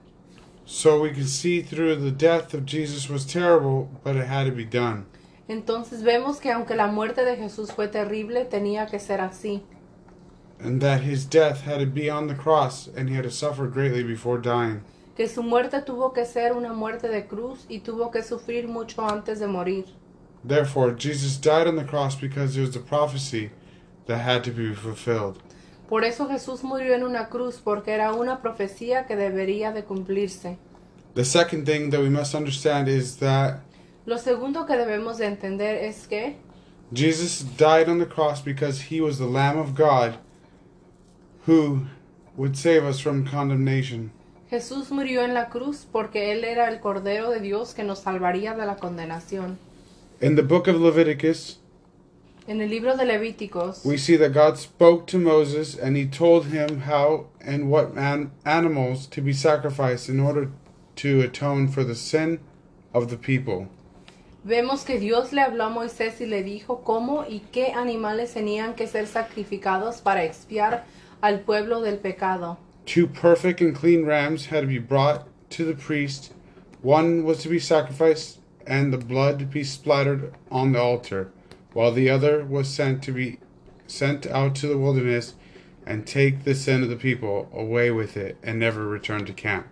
So 0.66 1.00
we 1.00 1.12
can 1.12 1.28
see 1.28 1.62
through 1.62 1.98
the 1.98 2.10
death 2.10 2.56
of 2.56 2.66
Jesus 2.66 3.08
was 3.12 3.28
terrible, 3.28 3.90
but 4.04 4.16
it 4.16 4.26
had 4.26 4.46
to 4.46 4.52
be 4.52 4.66
done. 4.66 5.06
Entonces 5.48 6.02
vemos 6.02 6.40
que 6.40 6.52
aunque 6.52 6.76
la 6.76 6.88
muerte 6.88 7.24
de 7.24 7.36
Jesús 7.36 7.72
fue 7.72 7.90
terrible, 7.90 8.46
tenía 8.46 8.88
que 8.88 9.00
ser 9.00 9.22
así. 9.22 9.62
And 10.60 10.82
that 10.82 11.02
his 11.02 11.26
death 11.26 11.62
had 11.62 11.80
to 11.80 11.86
be 11.86 12.10
on 12.10 12.28
the 12.28 12.36
cross 12.36 12.88
and 12.88 13.10
he 13.10 13.16
had 13.16 13.24
to 13.24 13.32
suffer 13.32 13.68
greatly 13.68 14.04
before 14.04 14.40
dying. 14.40 14.82
Que 15.16 15.28
su 15.28 15.44
muerte 15.44 15.82
tuvo 15.82 16.14
que 16.14 16.26
ser 16.26 16.54
una 16.54 16.74
muerte 16.74 17.08
de 17.08 17.28
cruz 17.28 17.66
y 17.70 17.80
tuvo 17.80 18.12
que 18.12 18.24
sufrir 18.24 18.68
mucho 18.68 19.02
antes 19.02 19.40
de 19.40 19.48
morir. 19.48 19.86
Therefore, 20.44 20.92
Jesus 20.92 21.38
died 21.38 21.68
on 21.68 21.76
the 21.76 21.84
cross 21.84 22.16
because 22.16 22.58
it 22.58 22.62
was 22.62 22.76
a 22.76 22.80
prophecy 22.80 23.52
that 24.06 24.20
had 24.20 24.44
to 24.44 24.52
be 24.52 24.74
fulfilled. 24.74 25.40
Por 25.90 26.04
eso 26.04 26.28
Jesús 26.28 26.64
murió 26.64 26.94
en 26.96 27.04
una 27.04 27.30
cruz 27.30 27.62
porque 27.64 27.94
era 27.94 28.14
una 28.14 28.42
profecía 28.42 29.06
que 29.08 29.16
debería 29.16 29.72
de 29.72 29.84
cumplirse. 29.84 30.58
The 31.14 31.26
second 31.26 31.66
thing 31.66 31.90
that 31.92 32.02
we 32.02 32.10
must 32.10 32.36
understand 32.36 32.88
is 32.88 33.18
that 33.18 33.62
Lo 34.06 34.18
segundo 34.18 34.66
que 34.66 34.76
debemos 34.76 35.18
de 35.18 35.26
entender 35.26 35.84
es 35.84 36.08
que 36.08 36.38
Jesus 36.94 37.44
died 37.58 37.90
on 37.90 38.00
the 38.00 38.06
cross 38.06 38.42
because 38.42 38.90
he 38.90 39.02
was 39.02 39.18
the 39.18 39.26
Lamb 39.26 39.58
of 39.58 39.76
God 39.76 40.18
who 41.48 41.88
would 42.36 42.56
save 42.56 42.84
us 42.86 43.00
from 43.00 43.26
condemnation. 43.26 44.12
Jesús 44.52 44.92
murió 44.92 45.24
en 45.24 45.34
la 45.34 45.50
cruz 45.50 45.86
porque 45.92 46.32
Él 46.32 46.44
era 46.46 46.70
el 46.70 46.80
Cordero 46.80 47.32
de 47.32 47.40
Dios 47.42 47.74
que 47.74 47.84
nos 47.84 48.00
salvaría 48.00 48.54
de 48.56 48.66
la 48.66 48.76
condenación. 48.76 49.58
In 50.22 50.36
the 50.36 50.44
book 50.44 50.68
of 50.68 50.76
Leviticus, 50.80 51.58
En 52.48 52.62
el 52.62 52.70
libro 52.70 52.96
de 52.96 53.04
Levíticos 53.06 53.84
we 53.84 53.98
see 53.98 54.16
that 54.18 54.32
God 54.34 54.58
spoke 54.58 55.06
to 55.08 55.18
Moses 55.18 55.76
and 55.78 55.98
he 55.98 56.06
told 56.06 56.46
him 56.46 56.82
how 56.88 57.26
and 57.42 57.70
what 57.70 57.92
an- 57.98 58.32
animals 58.46 59.06
to 59.08 59.22
be 59.22 59.34
sacrificed 59.34 60.08
in 60.08 60.20
order 60.22 60.50
to 60.96 61.22
atone 61.22 61.68
for 61.68 61.84
the 61.84 61.94
sin 61.96 62.40
of 62.94 63.10
the 63.10 63.18
people. 63.18 63.68
vemos 64.46 64.86
que 64.86 64.98
Dios 64.98 65.34
le 65.34 65.42
habló 65.42 65.66
a 65.66 65.70
Moisés 65.70 66.22
y 66.22 66.26
le 66.26 66.42
dijo 66.42 66.84
cómo 66.86 67.26
y 67.28 67.42
qué 67.52 67.74
animales 67.74 68.34
tenían 68.34 68.76
que 68.76 68.88
ser 68.88 69.08
sacrificados 69.08 70.00
para 70.00 70.24
expiar 70.24 70.86
al 71.22 71.40
pueblo 71.40 71.84
del 71.84 71.98
pecado. 71.98 72.58
Two 72.86 73.08
perfect 73.08 73.62
and 73.62 73.76
clean 73.76 74.06
rams 74.06 74.48
had 74.48 74.62
to 74.62 74.68
be 74.68 74.80
brought 74.80 75.28
to 75.52 75.66
the 75.66 75.74
priest. 75.74 76.34
One 76.82 77.24
was 77.24 77.42
to 77.44 77.50
be 77.50 77.60
sacrificed 77.60 78.40
and 78.66 78.94
the 78.94 78.98
blood 78.98 79.40
to 79.40 79.46
be 79.46 79.64
splattered 79.64 80.34
on 80.52 80.74
the 80.74 80.82
altar, 80.82 81.32
while 81.74 81.92
the 81.92 82.10
other 82.10 82.46
was 82.46 82.68
sent 82.68 83.02
to 83.04 83.12
be 83.12 83.40
sent 83.88 84.28
out 84.28 84.56
to 84.56 84.68
the 84.68 84.78
wilderness 84.78 85.34
and 85.86 86.06
take 86.06 86.44
the 86.44 86.54
sin 86.54 86.84
of 86.84 86.90
the 86.90 86.96
people 86.96 87.50
away 87.54 87.90
with 87.90 88.18
it 88.18 88.38
and 88.44 88.60
never 88.60 88.86
return 88.86 89.26
to 89.26 89.34
camp. 89.34 89.68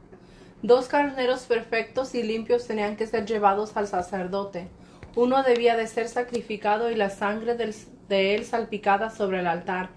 Dos 0.63 0.87
carneros 0.87 1.45
perfectos 1.45 2.15
y 2.15 2.23
limpios 2.23 2.65
tenían 2.65 2.97
que 2.97 3.05
ser 3.05 3.25
llevados 3.25 3.75
al 3.75 3.87
sacerdote. 3.87 4.67
Uno 5.15 5.43
debía 5.43 5.77
de 5.77 5.87
ser 5.87 6.07
sacrificado 6.07 6.89
y 6.89 6.95
la 6.95 7.09
sangre 7.09 7.55
de 7.55 8.35
él 8.35 8.45
salpicada 8.45 9.09
sobre 9.09 9.39
el 9.39 9.47
altar, 9.47 9.89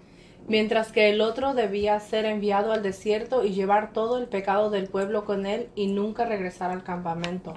mientras 0.49 0.93
que 0.93 1.11
el 1.11 1.21
otro 1.21 1.55
debía 1.55 2.01
ser 2.01 2.25
enviado 2.25 2.73
al 2.73 2.83
desierto 2.83 3.45
y 3.45 3.51
llevar 3.51 3.93
todo 3.93 4.19
el 4.19 4.27
pecado 4.27 4.71
del 4.71 4.89
pueblo 4.89 5.25
con 5.25 5.47
él 5.47 5.69
y 5.75 5.89
nunca 5.89 6.25
regresar 6.25 6.71
al 6.71 6.83
campamento. 6.83 7.55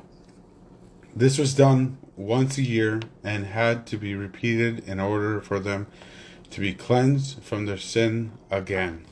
This 1.18 1.40
was 1.40 1.56
done 1.56 1.98
once 2.18 2.58
a 2.58 2.64
year 2.64 3.00
and 3.24 3.46
had 3.46 3.86
to 3.88 3.98
be 3.98 4.16
repeated 4.16 4.88
in 4.88 5.00
order 5.00 5.42
for 5.42 5.62
them 5.62 5.88
to 6.52 6.62
be 6.62 6.74
cleansed 6.74 7.42
from 7.42 7.66
their 7.66 7.80
sin 7.80 8.32
again. 8.50 9.06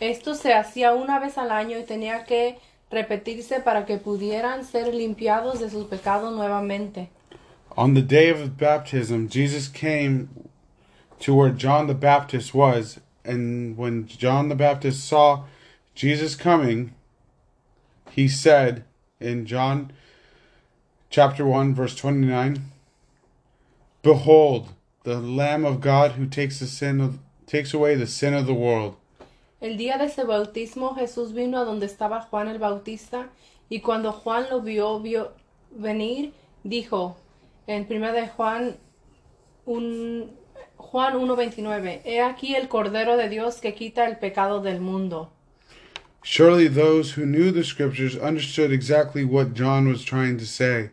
Esto 0.00 0.34
se 0.34 0.52
hacía 0.52 0.94
una 0.94 1.18
vez 1.18 1.38
al 1.38 1.50
año 1.50 1.78
y 1.78 1.84
tenía 1.84 2.24
que 2.24 2.58
repetirse 2.90 3.60
para 3.60 3.84
que 3.84 3.98
pudieran 3.98 4.64
ser 4.64 4.94
limpiados 4.94 5.60
de 5.60 5.70
sus 5.70 5.86
pecados 5.86 6.34
nuevamente. 6.34 7.10
On 7.76 7.94
the 7.94 8.02
day 8.02 8.30
of 8.30 8.56
baptism, 8.56 9.28
Jesus 9.28 9.68
came 9.68 10.28
to 11.20 11.34
where 11.34 11.50
John 11.50 11.86
the 11.86 11.94
Baptist 11.94 12.54
was, 12.54 13.00
and 13.30 13.76
when 13.76 14.06
John 14.06 14.48
the 14.48 14.54
Baptist 14.54 15.06
saw 15.06 15.44
Jesus 15.94 16.34
coming, 16.34 16.92
he 18.10 18.26
said 18.28 18.84
in 19.20 19.46
John 19.46 19.92
chapter 21.10 21.46
1 21.46 21.74
verse 21.74 21.94
29, 21.94 22.64
Behold, 24.02 24.70
the 25.04 25.20
Lamb 25.20 25.64
of 25.64 25.80
God 25.80 26.12
who 26.12 26.26
takes 26.26 26.58
the 26.58 26.66
sin 26.66 27.00
of 27.00 27.18
takes 27.46 27.72
away 27.72 27.94
the 27.94 28.06
sin 28.06 28.34
of 28.34 28.46
the 28.46 28.54
world. 28.54 28.96
El 29.60 29.76
día 29.76 29.98
de 29.98 30.04
ese 30.04 30.24
bautismo 30.24 30.96
Jesús 30.96 31.32
vino 31.32 31.60
a 31.60 31.64
donde 31.64 31.86
estaba 31.86 32.22
Juan 32.22 32.48
el 32.48 32.58
Bautista 32.58 33.28
y 33.68 33.80
cuando 33.80 34.12
Juan 34.12 34.46
lo 34.50 34.60
vio, 34.60 34.98
vio 35.00 35.32
venir, 35.70 36.32
dijo 36.64 37.16
en 37.66 37.86
1 37.88 38.12
de 38.12 38.28
Juan 38.28 38.76
un, 39.66 40.30
Juan 40.80 41.14
1.29, 41.14 42.00
He 42.04 42.20
aquí 42.20 42.54
el 42.54 42.68
Cordero 42.68 43.16
de 43.16 43.28
Dios 43.28 43.60
que 43.60 43.74
quita 43.74 44.06
el 44.06 44.16
pecado 44.16 44.60
del 44.60 44.80
mundo. 44.80 45.30
Surely 46.22 46.68
those 46.68 47.12
who 47.12 47.24
knew 47.24 47.50
the 47.50 47.64
scriptures 47.64 48.16
understood 48.16 48.72
exactly 48.72 49.24
what 49.24 49.54
John 49.54 49.88
was 49.88 50.04
trying 50.04 50.36
to 50.38 50.44
say. 50.44 50.90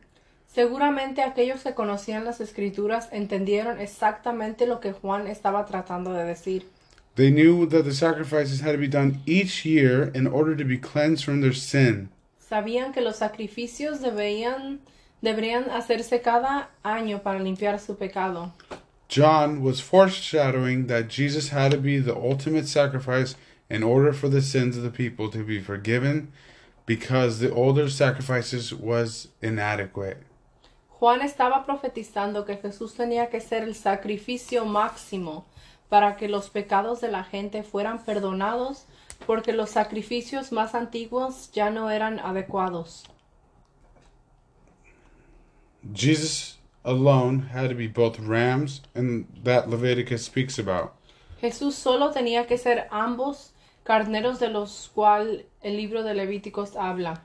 Seguramente 0.48 1.22
aquellos 1.22 1.64
que 1.64 1.74
conocían 1.74 2.24
las 2.24 2.40
escrituras 2.40 3.10
entendieron 3.12 3.80
exactamente 3.80 4.66
lo 4.66 4.80
que 4.80 4.94
Juan 4.94 5.28
estaba 5.28 5.66
tratando 5.66 6.14
de 6.14 6.24
decir. 6.24 6.64
They 7.16 7.30
knew 7.32 7.68
that 7.68 7.84
the 7.84 7.94
sacrifices 7.94 8.62
had 8.62 8.74
to 8.74 8.78
be 8.78 8.88
done 8.88 9.20
each 9.26 9.66
year 9.66 10.12
in 10.16 10.28
order 10.28 10.56
to 10.56 10.64
be 10.64 10.78
cleansed 10.78 11.26
from 11.26 11.42
their 11.42 11.54
sin. 11.54 12.10
Sabían 12.40 12.94
que 12.94 13.02
los 13.02 13.18
sacrificios 13.18 14.02
debían, 14.02 14.80
deberían 15.22 15.70
hacerse 15.70 16.22
cada 16.22 16.70
año 16.84 17.22
para 17.22 17.40
limpiar 17.40 17.80
su 17.80 17.98
pecado. 17.98 18.54
John 19.08 19.64
was 19.64 19.80
foreshadowing 19.80 20.88
that 20.88 21.08
Jesus 21.08 21.50
had 21.50 21.72
to 21.72 21.78
be 21.78 21.98
the 21.98 22.16
ultimate 22.16 22.68
sacrifice 22.68 23.36
in 23.70 23.84
order 23.84 24.12
for 24.14 24.28
the 24.28 24.42
sins 24.42 24.76
of 24.78 24.84
the 24.84 24.90
people 24.90 25.30
to 25.30 25.44
be 25.44 25.60
forgiven 25.62 26.32
because 26.86 27.40
the 27.40 27.52
older 27.52 27.90
sacrifices 27.90 28.74
was 28.74 29.30
inadequate. 29.42 30.18
Juan 31.00 31.22
estaba 31.22 31.66
profetizando 31.66 32.46
que 32.46 32.58
Jesús 32.58 32.96
tenía 32.96 33.30
que 33.30 33.40
ser 33.40 33.64
el 33.64 33.76
sacrificio 33.76 34.66
máximo 34.66 35.46
para 35.90 36.18
que 36.18 36.28
los 36.28 36.50
pecados 36.50 37.02
de 37.02 37.10
la 37.10 37.24
gente 37.24 37.64
fueran 37.64 38.04
perdonados 38.04 38.86
porque 39.26 39.54
los 39.54 39.70
sacrificios 39.70 40.52
más 40.52 40.76
antiguos 40.76 41.52
ya 41.52 41.70
no 41.70 41.90
eran 41.92 42.20
adecuados. 42.20 43.04
Jesus 45.94 46.57
alone 46.88 47.50
had 47.54 47.70
to 47.70 47.76
be 47.76 47.88
both 47.88 48.18
rams 48.20 48.82
and 48.96 49.28
that 49.44 49.70
Leviticus 49.70 50.26
speaks 50.26 50.58
about. 50.58 50.94
Jesús 51.42 51.74
solo 51.74 52.12
tenía 52.12 52.48
que 52.48 52.58
ser 52.58 52.88
ambos 52.90 53.52
carneros 53.84 54.40
de 54.40 54.50
los 54.50 54.90
cuales 54.96 55.46
el 55.62 55.76
libro 55.76 56.02
de 56.02 56.14
Levíticos 56.14 56.76
habla. 56.76 57.22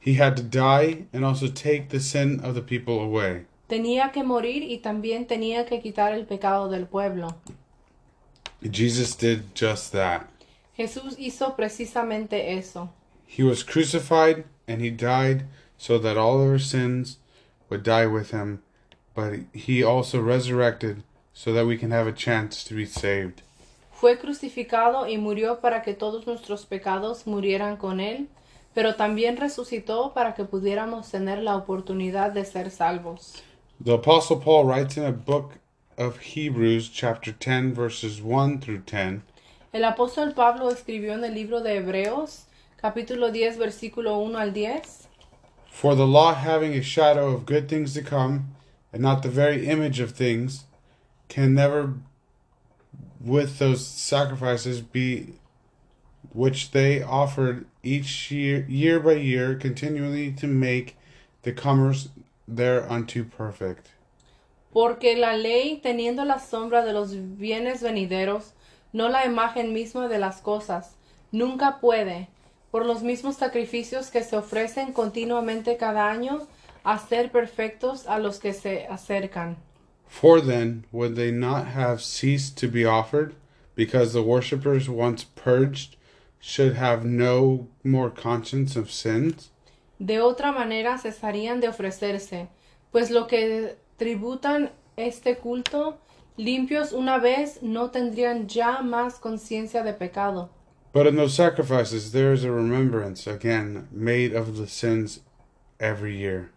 He 0.00 0.14
had 0.14 0.36
to 0.36 0.42
die 0.42 1.06
and 1.14 1.24
also 1.24 1.48
take 1.48 1.88
the 1.88 2.00
sin 2.00 2.40
of 2.40 2.54
the 2.54 2.60
people 2.60 3.00
away. 3.00 3.46
Tenía 3.68 4.12
que 4.12 4.22
morir 4.22 4.62
y 4.62 4.78
también 4.82 5.26
tenía 5.26 5.64
que 5.64 5.80
quitar 5.80 6.12
el 6.12 6.26
pecado 6.26 6.68
del 6.68 6.86
pueblo. 6.86 7.34
Jesus 8.60 9.14
did 9.14 9.54
just 9.54 9.92
that. 9.92 10.28
Jesús 10.76 11.16
hizo 11.18 11.54
precisamente 11.56 12.58
eso. 12.58 12.90
He 13.26 13.42
was 13.42 13.62
crucified 13.62 14.44
and 14.68 14.82
he 14.82 14.90
died 14.90 15.46
so 15.78 15.98
that 15.98 16.16
all 16.16 16.40
of 16.40 16.48
our 16.48 16.58
sins 16.58 17.18
would 17.70 17.82
die 17.82 18.06
with 18.06 18.30
him, 18.30 18.62
but 19.14 19.40
he 19.52 19.82
also 19.82 20.20
resurrected 20.20 21.02
so 21.32 21.52
that 21.52 21.66
we 21.66 21.76
can 21.76 21.90
have 21.90 22.06
a 22.06 22.12
chance 22.12 22.64
to 22.64 22.74
be 22.74 22.86
saved. 22.86 23.42
Fue 23.92 24.18
crucificado 24.18 25.08
y 25.08 25.16
murió 25.16 25.60
para 25.60 25.82
que 25.82 25.94
todos 25.94 26.26
nuestros 26.26 26.66
pecados 26.66 27.26
murieran 27.26 27.76
con 27.76 28.00
él, 28.00 28.28
pero 28.74 28.96
también 28.96 29.36
resucitó 29.36 30.12
para 30.12 30.34
que 30.34 30.44
pudiéramos 30.44 31.10
tener 31.10 31.38
la 31.42 31.56
oportunidad 31.56 32.32
de 32.32 32.44
ser 32.44 32.70
salvos. 32.70 33.42
The 33.82 33.94
Apostle 33.94 34.36
Paul 34.36 34.66
writes 34.66 34.96
in 34.96 35.04
a 35.04 35.12
book 35.12 35.58
of 35.96 36.18
Hebrews, 36.18 36.88
chapter 36.90 37.32
10, 37.32 37.72
verses 37.72 38.20
1 38.20 38.60
through 38.60 38.82
10 38.84 39.22
El 39.74 39.84
apóstol 39.84 40.34
Pablo 40.34 40.70
escribió 40.70 41.14
en 41.14 41.24
el 41.24 41.34
libro 41.34 41.60
de 41.60 41.74
Hebreos, 41.78 42.44
capítulo 42.76 43.32
10, 43.32 43.58
versículo 43.58 44.18
1 44.18 44.38
al 44.38 44.52
10. 44.52 45.08
For 45.68 45.96
the 45.96 46.06
law 46.06 46.32
having 46.32 46.74
a 46.74 46.80
shadow 46.80 47.34
of 47.34 47.44
good 47.44 47.66
things 47.66 47.92
to 47.94 48.00
come, 48.00 48.44
and 48.94 49.02
not 49.02 49.24
the 49.24 49.28
very 49.28 49.66
image 49.66 49.98
of 49.98 50.12
things, 50.12 50.64
can 51.28 51.52
never 51.52 51.94
with 53.20 53.58
those 53.58 53.84
sacrifices 53.84 54.80
be 54.80 55.34
which 56.32 56.70
they 56.70 57.02
offered 57.02 57.66
each 57.82 58.30
year 58.30 58.64
year 58.68 59.00
by 59.00 59.14
year 59.14 59.56
continually 59.56 60.30
to 60.30 60.46
make 60.46 60.96
the 61.42 61.52
comers 61.52 62.08
thereunto 62.46 63.24
perfect. 63.24 63.90
Porque 64.72 65.16
la 65.16 65.32
ley, 65.32 65.80
teniendo 65.82 66.24
la 66.24 66.38
sombra 66.38 66.84
de 66.84 66.92
los 66.92 67.14
bienes 67.14 67.82
venideros, 67.82 68.52
no 68.92 69.08
la 69.08 69.24
imagen 69.24 69.72
misma 69.72 70.08
de 70.08 70.18
las 70.18 70.40
cosas, 70.40 70.94
nunca 71.32 71.78
puede, 71.80 72.28
por 72.70 72.86
los 72.86 73.02
mismos 73.02 73.36
sacrificios 73.36 74.10
que 74.10 74.22
se 74.22 74.36
ofrecen 74.36 74.92
continuamente 74.92 75.76
cada 75.76 76.10
año, 76.10 76.46
a 76.84 76.98
ser 76.98 77.30
perfectos 77.30 78.06
a 78.06 78.18
los 78.18 78.38
que 78.38 78.52
se 78.52 78.86
acercan. 78.88 79.56
For 80.06 80.40
then 80.40 80.84
would 80.92 81.16
they 81.16 81.30
not 81.30 81.68
have 81.68 82.00
ceased 82.00 82.56
to 82.58 82.68
be 82.68 82.84
offered, 82.84 83.34
because 83.74 84.12
the 84.12 84.22
worshippers 84.22 84.88
once 84.88 85.24
purged 85.24 85.96
should 86.38 86.74
have 86.74 87.04
no 87.04 87.68
more 87.82 88.10
conscience 88.10 88.76
of 88.76 88.90
sins? 88.90 89.50
De 89.98 90.18
otra 90.20 90.52
manera 90.52 90.98
cesarían 90.98 91.60
de 91.60 91.68
ofrecerse, 91.68 92.48
pues 92.92 93.10
lo 93.10 93.26
que 93.26 93.76
tributan 93.98 94.70
este 94.96 95.38
culto, 95.38 95.96
limpios 96.36 96.92
una 96.92 97.18
vez, 97.18 97.62
no 97.62 97.90
tendrían 97.90 98.46
ya 98.46 98.82
más 98.82 99.18
conciencia 99.18 99.82
de 99.82 99.94
pecado. 99.94 100.50
But 100.92 101.06
in 101.06 101.16
those 101.16 101.34
sacrifices 101.34 102.12
there 102.12 102.32
is 102.32 102.44
a 102.44 102.52
remembrance 102.52 103.26
again 103.26 103.88
made 103.90 104.32
of 104.32 104.56
the 104.56 104.68
sins 104.68 105.20
every 105.80 106.16
year. 106.16 106.50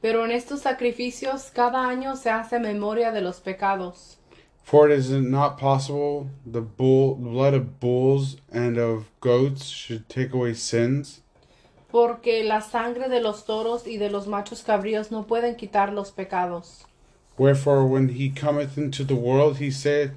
Pero 0.00 0.24
en 0.24 0.30
estos 0.30 0.60
sacrificios 0.60 1.50
cada 1.52 1.88
año 1.88 2.16
se 2.16 2.30
hace 2.30 2.60
memoria 2.60 3.10
de 3.12 3.20
los 3.20 3.40
pecados. 3.40 4.18
For 4.62 4.90
it 4.90 4.98
is 4.98 5.10
not 5.10 5.58
possible 5.58 6.28
the 6.44 6.60
bull, 6.60 7.14
blood 7.14 7.54
of 7.54 7.80
bulls 7.80 8.36
and 8.52 8.76
of 8.78 9.10
goats 9.20 9.64
should 9.64 10.08
take 10.08 10.34
away 10.34 10.54
sins. 10.54 11.22
Porque 11.90 12.44
la 12.44 12.60
sangre 12.60 13.08
de 13.08 13.20
los 13.20 13.44
toros 13.46 13.86
y 13.86 13.96
de 13.96 14.10
los 14.10 14.26
machos 14.26 14.62
cabríos 14.62 15.10
no 15.10 15.26
pueden 15.26 15.56
quitar 15.56 15.94
los 15.94 16.10
pecados. 16.10 16.84
Wherefore, 17.38 17.86
when 17.86 18.10
he 18.10 18.28
cometh 18.28 18.76
into 18.76 19.04
the 19.04 19.14
world, 19.14 19.56
he 19.56 19.70
saith, 19.70 20.10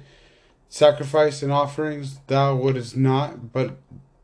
Sacrifice 0.68 1.42
and 1.42 1.52
offerings 1.52 2.18
thou 2.26 2.54
wouldest 2.54 2.96
not, 2.96 3.52
but 3.52 3.78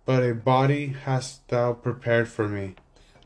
but 0.04 0.22
a 0.22 0.34
body 0.34 0.94
hast 1.04 1.46
thou 1.48 1.72
prepared 1.74 2.28
for 2.28 2.48
me. 2.48 2.74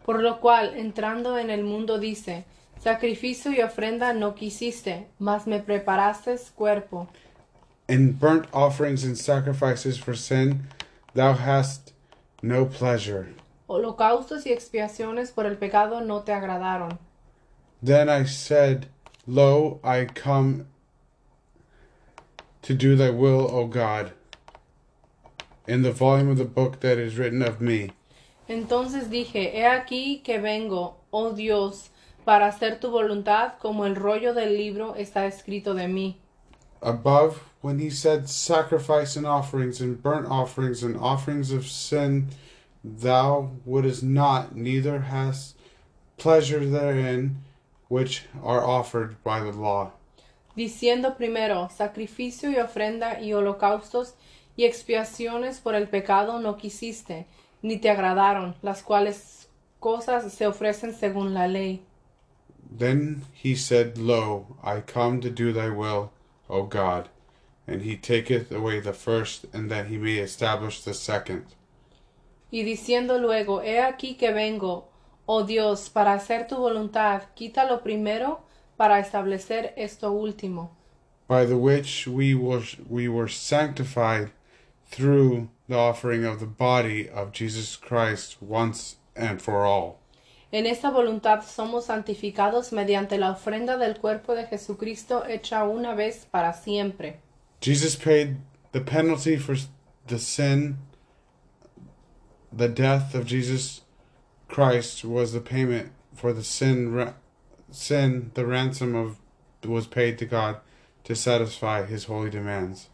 Por 0.05 0.23
lo 0.23 0.41
cual, 0.41 0.75
entrando 0.77 1.39
en 1.39 1.51
el 1.51 1.65
mundo, 1.65 1.99
dice, 1.99 2.45
Sacrificio 2.83 3.53
y 3.53 3.61
ofrenda 3.61 4.13
no 4.13 4.35
quisiste, 4.35 5.07
mas 5.21 5.47
me 5.47 5.61
preparaste 5.61 6.37
cuerpo. 6.57 7.07
In 7.89 8.13
burnt 8.13 8.47
offerings 8.53 9.05
and 9.05 9.17
sacrifices 9.17 9.99
for 9.99 10.17
sin 10.17 10.67
thou 11.15 11.35
hast 11.35 11.93
no 12.43 12.67
pleasure. 12.67 13.29
Holocaustos 13.69 14.47
y 14.47 14.51
expiaciones 14.51 15.31
por 15.31 15.47
el 15.47 15.59
pecado 15.59 16.01
no 16.01 16.23
te 16.23 16.33
agradaron. 16.33 16.99
Then 17.81 18.09
I 18.09 18.25
said, 18.25 18.89
Lo, 19.29 19.79
I 19.85 20.07
come 20.07 20.67
to 22.63 22.75
do 22.75 22.97
thy 22.97 23.11
will, 23.11 23.49
O 23.51 23.67
God. 23.67 24.13
In 25.69 25.83
the 25.83 25.93
volume 25.93 26.29
of 26.29 26.39
the 26.39 26.45
book 26.45 26.81
that 26.81 26.99
is 26.99 27.17
written 27.17 27.43
of 27.43 27.61
me. 27.61 27.93
Entonces 28.49 29.11
dije, 29.11 29.59
He 29.59 29.67
aquí 29.67 30.23
que 30.25 30.39
vengo, 30.39 30.99
oh 31.11 31.31
Dios, 31.33 31.91
para 32.25 32.47
hacer 32.47 32.81
tu 32.81 32.91
voluntad, 32.91 33.55
como 33.59 33.87
el 33.87 33.97
rollo 33.97 34.35
del 34.35 34.57
libro 34.57 34.95
está 34.97 35.27
escrito 35.27 35.75
de 35.75 35.89
mí. 35.89 36.17
Above, 36.81 37.39
when 37.61 37.79
he 37.79 37.91
said, 37.91 38.29
Sacrifice 38.29 39.17
and 39.17 39.27
offerings 39.27 39.81
and 39.81 40.03
burnt 40.03 40.27
offerings 40.29 40.83
and 40.83 40.97
offerings 40.97 41.53
of 41.53 41.67
sin, 41.67 42.29
thou 42.83 43.53
wouldest 43.65 44.03
not, 44.03 44.57
neither 44.57 45.01
hast 45.03 45.57
pleasure 46.19 46.65
therein, 46.65 47.39
which 47.89 48.27
are 48.43 48.65
offered 48.65 49.23
by 49.23 49.41
the 49.41 49.53
law. 49.53 49.93
Diciendo 50.57 51.17
primero, 51.17 51.69
sacrificio 51.71 52.51
y 52.51 52.57
ofrenda 52.57 53.21
y 53.21 53.33
holocaustos 53.33 54.15
y 54.57 54.65
expiaciones 54.65 55.61
por 55.61 55.75
el 55.75 55.89
pecado 55.89 56.41
no 56.41 56.57
quisiste, 56.57 57.27
ni 57.63 57.79
te 57.79 57.89
agradaron, 57.89 58.55
las 58.63 58.83
cuales 58.83 59.49
cosas 59.81 60.33
se 60.33 60.47
ofrecen 60.47 60.95
según 60.95 61.33
la 61.35 61.47
ley. 61.47 61.83
Then 62.77 63.23
he 63.33 63.55
said, 63.55 63.99
Lo, 63.99 64.57
I 64.63 64.81
come 64.81 65.21
to 65.21 65.31
do 65.31 65.53
thy 65.53 65.69
will, 65.69 66.11
O 66.49 66.65
God. 66.65 67.09
And 67.67 67.83
he 67.83 67.97
taketh 67.97 68.51
away 68.51 68.81
the 68.81 68.93
first, 68.93 69.47
and 69.53 69.71
that 69.71 69.87
he 69.87 69.99
may 69.99 70.19
establish 70.19 70.83
the 70.83 70.95
second. 70.95 71.45
Y 72.51 72.65
diciendo 72.65 73.19
luego, 73.19 73.63
He 73.63 73.79
aquí 73.79 74.17
que 74.19 74.33
vengo, 74.33 74.89
oh 75.27 75.45
Dios, 75.45 75.89
para 75.89 76.15
hacer 76.15 76.47
tu 76.47 76.57
voluntad, 76.57 77.23
quita 77.35 77.65
lo 77.65 77.83
primero 77.83 78.41
para 78.77 78.99
establecer 78.99 79.73
esto 79.77 80.13
último. 80.13 80.71
By 81.29 81.47
the 81.47 81.57
which 81.57 82.07
we 82.07 82.35
were, 82.35 82.65
we 82.89 83.09
were 83.09 83.29
sanctified 83.29 84.33
through 84.91 85.49
the 85.73 85.79
offering 85.79 86.25
of 86.25 86.39
the 86.39 86.47
body 86.47 87.09
of 87.09 87.33
Jesus 87.33 87.77
Christ 87.77 88.37
once 88.43 88.97
and 89.17 89.41
for 89.41 89.65
all. 89.65 89.99
En 90.53 90.67
esta 90.67 90.91
voluntad 90.91 91.43
somos 91.45 91.87
santificados 91.87 92.73
mediante 92.73 93.19
la 93.19 93.31
ofrenda 93.31 93.79
del 93.79 93.95
cuerpo 93.95 94.35
de 94.35 94.47
Jesucristo 94.47 95.25
hecha 95.27 95.65
una 95.65 95.95
vez 95.95 96.27
para 96.31 96.53
siempre. 96.53 97.21
Jesus 97.63 97.97
paid 97.97 98.37
the 98.73 98.83
penalty 98.83 99.37
for 99.39 99.57
the 100.07 100.19
sin. 100.19 100.77
The 102.53 102.69
death 102.69 103.15
of 103.15 103.25
Jesus 103.25 103.81
Christ 104.49 105.07
was 105.07 105.33
the 105.33 105.41
payment 105.41 105.93
for 106.15 106.35
the 106.35 106.45
sin. 106.45 107.15
Sin, 107.71 108.31
the 108.35 108.45
ransom 108.45 108.95
of 108.95 109.17
was 109.65 109.87
paid 109.87 110.19
to 110.19 110.27
God 110.27 110.57
to 111.05 111.17
satisfy 111.17 111.87
His 111.87 112.05
holy 112.05 112.29
demands. 112.29 112.91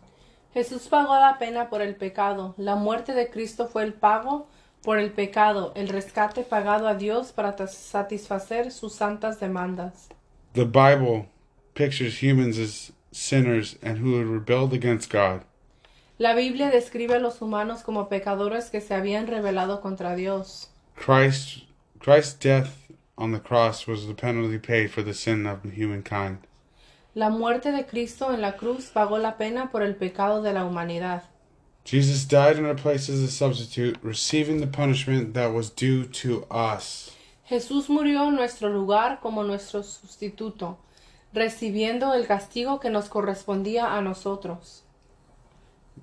Jesús 0.54 0.88
pagó 0.88 1.14
la 1.16 1.38
pena 1.38 1.68
por 1.68 1.82
el 1.82 1.94
pecado. 1.94 2.54
La 2.56 2.74
muerte 2.74 3.12
de 3.12 3.30
Cristo 3.30 3.68
fue 3.68 3.82
el 3.84 3.92
pago 3.92 4.48
por 4.82 4.98
el 4.98 5.12
pecado, 5.12 5.72
el 5.74 5.88
rescate 5.88 6.42
pagado 6.42 6.88
a 6.88 6.94
Dios 6.94 7.32
para 7.32 7.56
satisfacer 7.66 8.70
sus 8.72 8.94
santas 8.94 9.40
demandas. 9.40 10.08
The 10.54 10.64
Bible 10.64 11.28
pictures 11.74 12.22
humans 12.22 12.58
as 12.58 12.92
sinners 13.12 13.76
and 13.82 13.98
who 13.98 14.18
had 14.18 14.26
rebelled 14.26 14.72
against 14.72 15.10
God. 15.10 15.42
La 16.18 16.34
Biblia 16.34 16.70
describe 16.70 17.12
a 17.12 17.20
los 17.20 17.40
humanos 17.40 17.82
como 17.82 18.08
pecadores 18.08 18.70
que 18.70 18.80
se 18.80 18.94
habían 18.94 19.26
rebelado 19.28 19.80
contra 19.80 20.16
Dios. 20.16 20.68
Christ, 20.96 21.66
Christ's 22.00 22.34
death 22.34 22.90
on 23.16 23.32
the 23.32 23.38
cross 23.38 23.86
was 23.86 24.06
the 24.06 24.14
penalty 24.14 24.58
paid 24.58 24.90
for 24.90 25.02
the 25.02 25.14
sin 25.14 25.46
of 25.46 25.62
humankind. 25.62 26.38
La 27.18 27.30
muerte 27.30 27.72
de 27.72 27.84
Cristo 27.84 28.32
en 28.32 28.40
la 28.40 28.56
cruz 28.56 28.90
pagó 28.92 29.18
la 29.18 29.36
pena 29.38 29.72
por 29.72 29.82
el 29.82 29.96
pecado 29.96 30.40
de 30.40 30.52
la 30.52 30.64
humanidad. 30.64 31.24
Jesus 31.84 32.28
died 32.28 32.58
in 32.58 32.64
our 32.64 32.76
place 32.76 33.08
as 33.08 33.18
a 33.18 33.26
substitute, 33.26 33.98
receiving 34.04 34.60
the 34.60 34.68
punishment 34.68 35.34
that 35.34 35.52
was 35.52 35.68
due 35.68 36.04
to 36.04 36.46
us. 36.48 37.10
Jesús 37.44 37.88
murió 37.88 38.28
en 38.28 38.36
nuestro 38.36 38.68
lugar 38.68 39.18
como 39.20 39.42
nuestro 39.42 39.82
sustituto, 39.82 40.78
recibiendo 41.32 42.14
el 42.14 42.28
castigo 42.28 42.78
que 42.78 42.88
nos 42.88 43.08
correspondía 43.08 43.96
a 43.96 44.00
nosotros. 44.00 44.84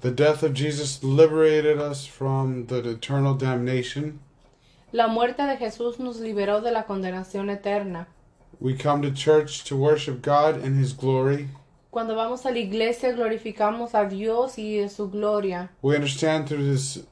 The 0.01 0.12
death 0.12 0.43
of 0.43 0.54
Jesus 0.54 1.01
liberated 1.01 1.80
us 1.80 2.06
from 2.06 2.65
the 2.65 2.80
eternal 2.89 3.38
damnation. 3.38 4.19
La 4.91 5.08
muerte 5.08 5.43
de 5.43 5.56
Jesús 5.56 5.97
nos 5.97 6.19
liberó 6.19 6.60
de 6.60 6.73
la 6.73 6.84
condenación 6.84 7.49
eterna. 7.49 8.10
We 8.59 8.75
come 8.75 9.01
to 9.01 9.11
church 9.11 9.63
to 9.65 9.75
worship 9.75 10.21
God 10.21 10.63
in 10.63 10.75
His 10.75 10.93
glory. 10.93 11.49
Cuando 11.91 12.15
vamos 12.15 12.45
a 12.45 12.51
la 12.51 12.57
iglesia 12.57 13.13
glorificamos 13.13 13.93
a 13.93 14.07
Dios 14.07 14.57
y 14.57 14.87
su 14.89 15.09
gloria. 15.09 15.69
We 15.81 15.95
understand 15.95 16.47
through 16.47 16.65
this 16.65 17.03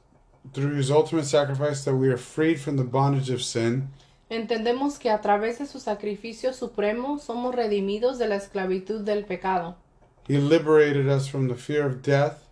through 0.52 0.74
his 0.74 0.90
ultimate 0.90 1.24
sacrifice 1.24 1.84
that 1.84 1.94
we 1.94 2.08
are 2.08 2.18
freed 2.18 2.60
from 2.60 2.76
the 2.76 2.84
bondage 2.84 3.30
of 3.30 3.42
sin. 3.42 3.88
Entendemos 4.30 4.98
que 4.98 5.10
a 5.10 5.20
través 5.20 5.58
de 5.58 5.66
su 5.66 5.78
sacrificio 5.80 6.52
supremo 6.52 7.18
somos 7.18 7.54
redimidos 7.54 8.18
de 8.18 8.28
la 8.28 8.36
esclavitud 8.36 9.04
del 9.04 9.24
pecado. 9.24 9.76
He 10.28 10.38
liberated 10.38 11.08
us 11.08 11.26
from 11.28 11.48
the 11.48 11.54
fear 11.54 11.86
of 11.86 12.02
death 12.02 12.44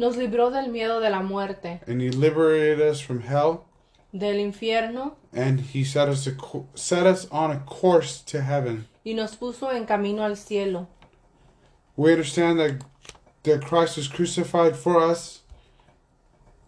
Nos 0.00 0.16
libró 0.16 0.50
del 0.50 0.70
miedo 0.70 0.98
de 0.98 1.10
la 1.10 1.20
muerte, 1.20 1.82
and 1.86 2.00
he 2.00 2.08
liberated 2.10 2.80
us 2.80 3.02
from 3.02 3.20
hell 3.20 3.66
del 4.12 4.40
infierno 4.40 5.16
and 5.32 5.60
he 5.74 5.84
set 5.84 6.08
us 6.08 6.26
a, 6.26 6.32
set 6.74 7.06
us 7.06 7.26
on 7.30 7.50
a 7.50 7.60
course 7.64 8.20
to 8.24 8.40
heaven. 8.42 8.86
y 9.04 9.14
nos 9.14 9.36
puso 9.36 9.70
en 9.72 9.86
camino 9.86 10.24
al 10.24 10.36
cielo. 10.36 10.88
We 11.96 12.12
understand 12.12 12.58
that 12.58 12.84
that 13.44 13.60
Christ 13.64 13.96
was 13.96 14.08
crucified 14.08 14.74
for 14.76 14.98
us 15.00 15.38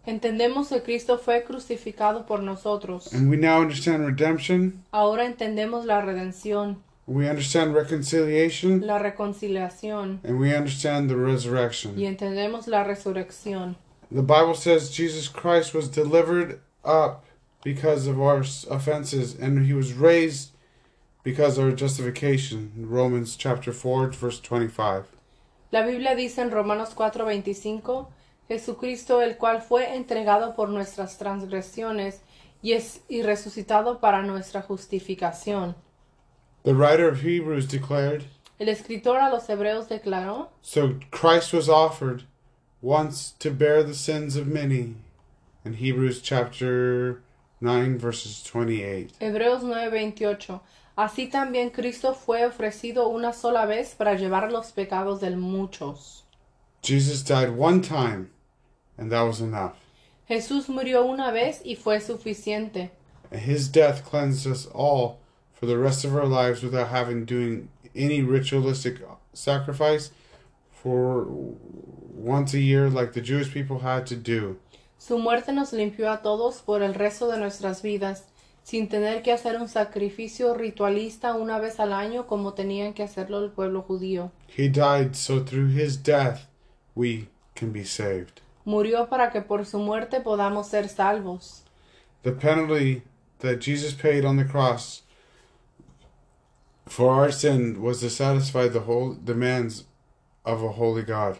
Entendemos 0.05 0.67
que 0.67 0.81
Cristo 0.83 1.17
fue 1.17 1.43
crucificado 1.45 2.25
por 2.25 2.41
nosotros. 2.41 3.13
and 3.13 3.29
we 3.29 3.37
now 3.37 3.61
understand 3.61 4.05
redemption. 4.05 4.83
Ahora 4.91 5.25
entendemos 5.25 5.85
la 5.85 6.01
redención, 6.01 6.81
We 7.05 7.29
understand 7.29 7.73
reconciliation 7.75 8.85
la 8.87 8.97
reconciliación 8.99 10.19
and 10.23 10.39
we 10.39 10.55
understand 10.55 11.09
the 11.09 11.15
y 11.15 11.19
resurrection. 11.19 11.97
entendemos 11.99 12.67
la 12.67 12.83
resurrección. 12.83 13.75
The 14.11 14.21
Bible 14.21 14.55
says 14.55 14.89
Jesus 14.91 15.27
Christ 15.29 15.73
was 15.73 15.89
delivered 15.89 16.59
up 16.85 17.23
because 17.63 18.07
of 18.07 18.21
our 18.21 18.43
offenses 18.69 19.35
and 19.35 19.65
he 19.65 19.73
was 19.73 19.93
raised 19.93 20.51
because 21.23 21.57
of 21.57 21.65
our 21.65 21.71
justification. 21.71 22.71
Romans 22.77 23.35
chapter 23.35 23.71
4 23.71 24.11
verse 24.11 24.39
25. 24.39 25.05
La 25.71 25.83
Biblia 25.83 26.15
dice 26.15 26.39
en 26.39 26.51
Romanos 26.51 26.93
4:25 26.93 28.07
Jesucristo, 28.47 29.21
el 29.21 29.37
cual 29.37 29.61
fue 29.61 29.95
entregado 29.95 30.55
por 30.55 30.69
nuestras 30.69 31.17
transgresiones 31.17 32.19
y 32.61 32.73
es 32.73 33.01
y 33.09 33.23
resucitado 33.23 33.99
para 33.99 34.21
nuestra 34.21 34.61
justificación. 34.61 35.75
The 36.63 36.75
writer 36.75 37.07
of 37.07 37.21
Hebrews 37.21 37.67
declared, 37.67 38.25
El 38.59 38.69
escritor 38.69 39.19
a 39.19 39.29
los 39.29 39.47
hebreos 39.47 39.87
declaró, 39.87 40.49
So 40.61 40.99
Christ 41.11 41.53
was 41.53 41.67
offered 41.67 42.23
once 42.81 43.33
to 43.39 43.49
bear 43.49 43.83
the 43.83 43.95
sins 43.95 44.35
of 44.35 44.47
many. 44.47 44.95
In 45.65 45.75
Hebrews 45.75 46.21
chapter 46.21 47.21
9, 47.63 47.97
verses 47.97 48.43
28. 48.43 49.13
Hebreos 49.21 49.63
9:28, 49.63 50.59
así 50.97 51.27
también 51.31 51.71
Cristo 51.71 52.13
fue 52.13 52.45
ofrecido 52.45 53.07
una 53.07 53.31
sola 53.31 53.65
vez 53.65 53.95
para 53.95 54.15
llevar 54.15 54.51
los 54.51 54.73
pecados 54.73 55.21
de 55.21 55.33
muchos. 55.37 56.25
Jesus 56.81 57.23
died 57.23 57.49
one 57.57 57.81
time, 57.81 58.29
and 58.97 59.09
that 59.09 59.23
was 59.23 59.39
enough. 59.39 59.75
Jesús 60.27 60.67
murió 60.67 61.05
una 61.05 61.31
vez 61.31 61.61
y 61.63 61.75
fue 61.75 62.01
suficiente. 62.01 62.91
And 63.31 63.39
his 63.39 63.69
death 63.69 64.03
cleansed 64.03 64.45
us 64.45 64.67
all 64.73 65.19
for 65.53 65.65
the 65.65 65.77
rest 65.77 66.03
of 66.03 66.13
our 66.13 66.27
lives 66.27 66.63
without 66.63 66.89
having 66.89 67.23
doing 67.23 67.69
any 67.95 68.21
ritualistic 68.21 69.01
sacrifice 69.31 70.11
for 70.69 71.25
once 72.13 72.53
a 72.53 72.59
year 72.59 72.89
like 72.89 73.13
the 73.13 73.21
Jewish 73.21 73.53
people 73.53 73.79
had 73.79 74.05
to 74.07 74.17
do. 74.17 74.59
Su 75.05 75.19
muerte 75.19 75.51
nos 75.51 75.73
limpió 75.73 76.09
a 76.09 76.21
todos 76.21 76.61
por 76.61 76.81
el 76.81 76.93
resto 76.93 77.27
de 77.27 77.37
nuestras 77.37 77.81
vidas, 77.81 78.23
sin 78.63 78.87
tener 78.87 79.21
que 79.21 79.33
hacer 79.33 79.59
un 79.59 79.67
sacrificio 79.67 80.53
ritualista 80.53 81.35
una 81.35 81.59
vez 81.59 81.81
al 81.81 81.91
año 81.91 82.25
como 82.25 82.53
tenían 82.53 82.93
que 82.93 83.03
hacerlo 83.03 83.43
el 83.43 83.51
pueblo 83.51 83.81
judío. 83.81 84.31
He 84.57 84.69
died 84.69 85.13
so 85.13 85.43
through 85.43 85.77
his 85.77 86.01
death 86.01 86.47
we 86.95 87.27
can 87.53 87.73
be 87.73 87.83
saved. 87.83 88.39
Murió 88.63 89.09
para 89.09 89.29
que 89.29 89.41
por 89.41 89.65
su 89.65 89.77
muerte 89.77 90.21
podamos 90.21 90.67
ser 90.67 90.87
salvos. 90.87 91.65
The 92.21 92.31
penalty 92.31 93.03
that 93.39 93.59
Jesus 93.59 93.93
paid 93.93 94.23
on 94.23 94.37
the 94.37 94.45
cross 94.45 95.03
for 96.87 97.11
our 97.11 97.33
sin 97.33 97.81
was 97.81 97.99
to 97.99 98.09
satisfy 98.09 98.69
the 98.69 98.85
whole 98.87 99.17
demands 99.21 99.83
of 100.45 100.63
a 100.63 100.71
holy 100.71 101.03
God. 101.03 101.39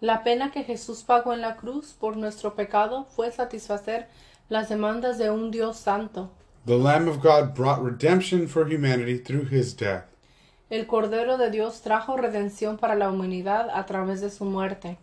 La 0.00 0.24
pena 0.24 0.50
que 0.50 0.64
Jesús 0.64 1.02
pagó 1.02 1.34
en 1.34 1.42
la 1.42 1.56
cruz 1.56 1.92
por 1.92 2.16
nuestro 2.16 2.54
pecado 2.54 3.04
fue 3.04 3.30
satisfacer 3.32 4.08
las 4.48 4.70
demandas 4.70 5.18
de 5.18 5.30
un 5.30 5.50
Dios 5.50 5.76
santo. 5.76 6.30
The 6.64 6.78
Lamb 6.78 7.06
of 7.06 7.22
God 7.22 7.54
brought 7.54 7.82
redemption 7.82 8.48
for 8.48 8.66
humanity 8.66 9.18
through 9.18 9.48
his 9.50 9.76
death. 9.76 10.04
El 10.70 10.86
Cordero 10.86 11.36
de 11.36 11.50
Dios 11.50 11.82
trajo 11.82 12.16
redención 12.16 12.78
para 12.78 12.94
la 12.94 13.10
humanidad 13.10 13.68
a 13.72 13.84
través 13.86 14.20
de 14.20 14.30
su 14.30 14.44
muerte. 14.44 14.98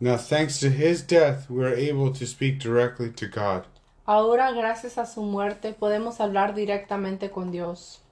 Now, 0.00 0.16
thanks 0.16 0.58
to 0.60 0.68
his 0.68 1.06
death, 1.06 1.48
we 1.48 1.64
are 1.64 1.74
able 1.74 2.12
to 2.12 2.26
speak 2.26 2.58
directly 2.58 3.10
to 3.10 3.26
God. 3.26 3.66
Ahora, 4.06 4.50
gracias 4.52 4.98
a 4.98 5.06
su 5.06 5.22
muerte, 5.22 5.74
podemos 5.74 6.20
hablar 6.20 6.54
directamente 6.54 7.30
con 7.30 7.52
Dios. 7.52 8.03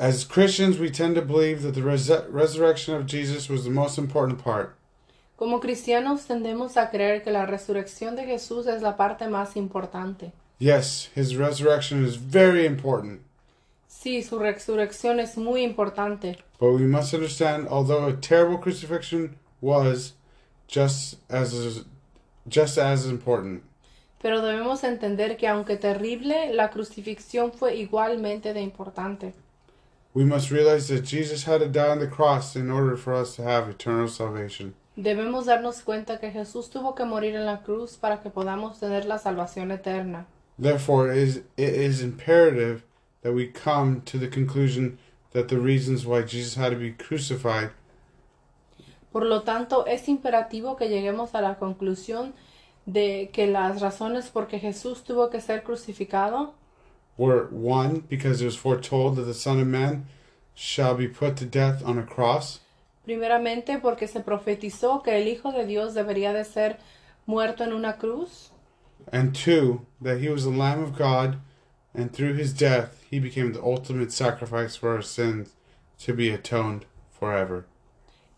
As 0.00 0.24
Christians, 0.24 0.78
we 0.78 0.90
tend 0.90 1.14
to 1.16 1.20
believe 1.20 1.60
that 1.62 1.74
the 1.74 1.82
res- 1.82 2.08
resurrection 2.30 2.94
of 2.94 3.04
Jesus 3.04 3.50
was 3.50 3.64
the 3.64 3.70
most 3.70 3.98
important 3.98 4.42
part. 4.42 4.74
Como 5.36 5.60
cristianos 5.60 6.26
tendemos 6.26 6.78
a 6.78 6.88
creer 6.90 7.22
que 7.22 7.30
la 7.30 7.44
resurrección 7.44 8.16
de 8.16 8.24
Jesús 8.24 8.66
es 8.66 8.80
la 8.80 8.96
parte 8.96 9.28
más 9.28 9.56
importante. 9.56 10.32
Yes, 10.58 11.10
his 11.14 11.36
resurrection 11.36 12.02
is 12.06 12.16
very 12.16 12.64
important, 12.64 13.20
Sí, 13.88 14.22
su 14.22 14.38
resurrección 14.38 15.20
es 15.20 15.36
muy 15.36 15.62
importante, 15.62 16.38
but 16.58 16.72
we 16.72 16.86
must 16.86 17.12
understand 17.12 17.68
although 17.68 18.06
a 18.06 18.14
terrible 18.14 18.56
crucifixion 18.58 19.36
was 19.60 20.14
just 20.66 21.16
as 21.30 21.84
just 22.48 22.78
as 22.78 23.04
important. 23.04 23.62
pero 24.22 24.40
debemos 24.40 24.82
entender 24.84 25.36
que 25.36 25.46
aunque 25.46 25.76
terrible, 25.76 26.54
la 26.54 26.70
crucifixión 26.70 27.52
fue 27.52 27.76
igualmente 27.76 28.54
de 28.54 28.62
importante. 28.62 29.34
We 30.12 30.24
must 30.24 30.50
realize 30.50 30.88
that 30.88 31.04
Jesus 31.04 31.44
had 31.44 31.60
to 31.60 31.68
die 31.68 31.88
on 31.88 32.00
the 32.00 32.08
cross 32.08 32.56
in 32.56 32.70
order 32.70 32.96
for 32.96 33.14
us 33.14 33.36
to 33.36 33.42
have 33.42 33.68
eternal 33.68 34.08
salvation. 34.08 34.74
Debemos 34.96 35.46
darnos 35.46 35.82
cuenta 35.84 36.18
que 36.18 36.30
Jesús 36.30 36.68
tuvo 36.68 36.94
que 36.94 37.04
morir 37.04 37.34
en 37.34 37.46
la 37.46 37.62
cruz 37.62 37.96
para 37.96 38.20
que 38.20 38.30
podamos 38.30 38.80
tener 38.80 39.04
la 39.06 39.18
salvación 39.18 39.70
eterna. 39.70 40.26
Therefore, 40.58 41.10
it 41.10 41.18
is, 41.18 41.36
it 41.56 41.74
is 41.74 42.02
imperative 42.02 42.82
that 43.22 43.32
we 43.32 43.46
come 43.46 44.02
to 44.02 44.18
the 44.18 44.28
conclusion 44.28 44.98
that 45.32 45.48
the 45.48 45.58
reasons 45.58 46.04
why 46.04 46.22
Jesus 46.22 46.56
had 46.56 46.70
to 46.70 46.76
be 46.76 46.90
crucified 46.90 47.70
Por 49.12 49.24
lo 49.24 49.42
tanto, 49.42 49.86
es 49.86 50.08
imperativo 50.08 50.76
que 50.76 50.88
lleguemos 50.88 51.34
a 51.34 51.40
la 51.40 51.56
conclusión 51.56 52.32
de 52.86 53.30
que 53.32 53.46
las 53.46 53.80
razones 53.80 54.30
por 54.30 54.46
que 54.46 54.60
Jesús 54.60 55.02
tuvo 55.02 55.30
que 55.30 55.40
ser 55.40 55.62
crucificado 55.64 56.54
were 57.20 57.48
one, 57.50 58.02
because 58.08 58.40
it 58.40 58.46
was 58.46 58.56
foretold 58.56 59.16
that 59.16 59.24
the 59.26 59.34
Son 59.34 59.60
of 59.60 59.66
Man 59.66 60.06
shall 60.54 60.94
be 60.94 61.06
put 61.06 61.36
to 61.36 61.44
death 61.44 61.82
on 61.84 61.98
a 61.98 62.02
cross, 62.02 62.60
Primeramente 63.06 63.78
porque 63.80 64.06
se 64.08 64.20
profetizó 64.20 65.02
que 65.02 65.12
el 65.12 65.26
Hijo 65.28 65.52
de 65.52 65.66
Dios 65.66 65.94
debería 65.94 66.32
de 66.32 66.44
ser 66.44 66.78
muerto 67.26 67.62
en 67.64 67.72
una 67.72 67.98
cruz. 67.98 68.50
and 69.12 69.34
two, 69.34 69.84
that 70.00 70.20
he 70.20 70.28
was 70.30 70.44
the 70.44 70.50
Lamb 70.50 70.82
of 70.82 70.96
God, 70.96 71.36
and 71.94 72.10
through 72.12 72.34
his 72.34 72.52
death 72.54 73.02
he 73.10 73.18
became 73.18 73.52
the 73.52 73.62
ultimate 73.62 74.12
sacrifice 74.12 74.76
for 74.76 74.90
our 74.94 75.02
sins 75.02 75.54
to 75.98 76.14
be 76.14 76.30
atoned 76.30 76.84
forever. 77.10 77.66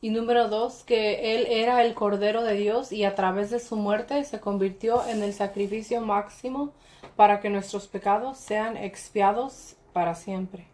Y 0.04 0.10
número 0.10 0.48
dos, 0.48 0.82
que 0.82 1.36
Él 1.36 1.46
era 1.48 1.84
el 1.84 1.94
Cordero 1.94 2.42
de 2.42 2.54
Dios 2.54 2.90
y 2.90 3.04
a 3.04 3.14
través 3.14 3.50
de 3.50 3.60
su 3.60 3.76
muerte 3.76 4.24
se 4.24 4.40
convirtió 4.40 5.06
en 5.06 5.22
el 5.22 5.32
sacrificio 5.32 6.00
máximo 6.00 6.72
para 7.14 7.40
que 7.40 7.48
nuestros 7.48 7.86
pecados 7.86 8.36
sean 8.36 8.76
expiados 8.76 9.76
para 9.92 10.16
siempre. 10.16 10.66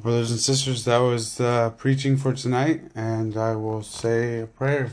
Brothers 0.00 0.30
and 0.30 0.38
sisters, 0.38 0.84
that 0.84 1.00
was 1.00 1.40
uh, 1.40 1.70
preaching 1.76 2.16
for 2.16 2.32
tonight, 2.32 2.82
and 2.94 3.36
I 3.36 3.56
will 3.56 3.82
say 3.82 4.42
a 4.42 4.46
prayer. 4.46 4.92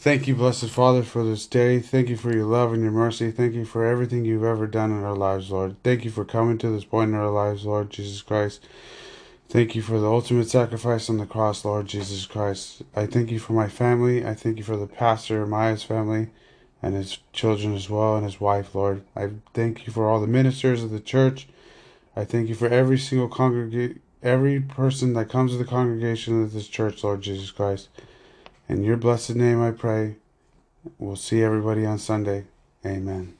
Thank 0.00 0.28
you, 0.28 0.36
Blessed 0.36 0.70
Father, 0.70 1.02
for 1.02 1.24
this 1.24 1.44
day. 1.44 1.80
Thank 1.80 2.08
you 2.08 2.16
for 2.16 2.32
your 2.32 2.44
love 2.44 2.72
and 2.72 2.84
your 2.84 2.92
mercy. 2.92 3.32
Thank 3.32 3.54
you 3.54 3.64
for 3.64 3.84
everything 3.84 4.24
you've 4.24 4.44
ever 4.44 4.68
done 4.68 4.92
in 4.92 5.02
our 5.02 5.16
lives, 5.16 5.50
Lord. 5.50 5.74
Thank 5.82 6.04
you 6.04 6.12
for 6.12 6.24
coming 6.24 6.56
to 6.58 6.70
this 6.70 6.84
point 6.84 7.10
in 7.10 7.16
our 7.16 7.30
lives, 7.30 7.66
Lord 7.66 7.90
Jesus 7.90 8.22
Christ. 8.22 8.64
Thank 9.48 9.74
you 9.74 9.82
for 9.82 9.98
the 9.98 10.06
ultimate 10.06 10.48
sacrifice 10.48 11.10
on 11.10 11.16
the 11.16 11.26
cross, 11.26 11.64
Lord 11.64 11.88
Jesus 11.88 12.26
Christ. 12.26 12.82
I 12.94 13.06
thank 13.06 13.32
you 13.32 13.40
for 13.40 13.54
my 13.54 13.66
family. 13.66 14.24
I 14.24 14.34
thank 14.34 14.58
you 14.58 14.62
for 14.62 14.76
the 14.76 14.86
pastor, 14.86 15.44
Maya's 15.44 15.82
family, 15.82 16.28
and 16.80 16.94
his 16.94 17.18
children 17.32 17.74
as 17.74 17.90
well, 17.90 18.14
and 18.14 18.24
his 18.24 18.40
wife, 18.40 18.76
Lord. 18.76 19.02
I 19.16 19.30
thank 19.52 19.84
you 19.84 19.92
for 19.92 20.08
all 20.08 20.20
the 20.20 20.28
ministers 20.28 20.84
of 20.84 20.90
the 20.90 21.00
church. 21.00 21.48
I 22.14 22.24
thank 22.24 22.48
you 22.48 22.54
for 22.54 22.68
every 22.68 22.98
single 22.98 23.28
congregate, 23.28 24.00
every 24.22 24.60
person 24.60 25.14
that 25.14 25.28
comes 25.28 25.50
to 25.50 25.58
the 25.58 25.64
congregation 25.64 26.40
of 26.40 26.52
this 26.52 26.68
church, 26.68 27.02
Lord 27.02 27.20
Jesus 27.20 27.50
Christ. 27.50 27.88
In 28.68 28.84
your 28.84 28.98
blessed 28.98 29.34
name 29.34 29.62
I 29.62 29.70
pray. 29.70 30.16
We'll 30.98 31.16
see 31.16 31.42
everybody 31.42 31.86
on 31.86 31.98
Sunday. 31.98 32.44
Amen. 32.84 33.37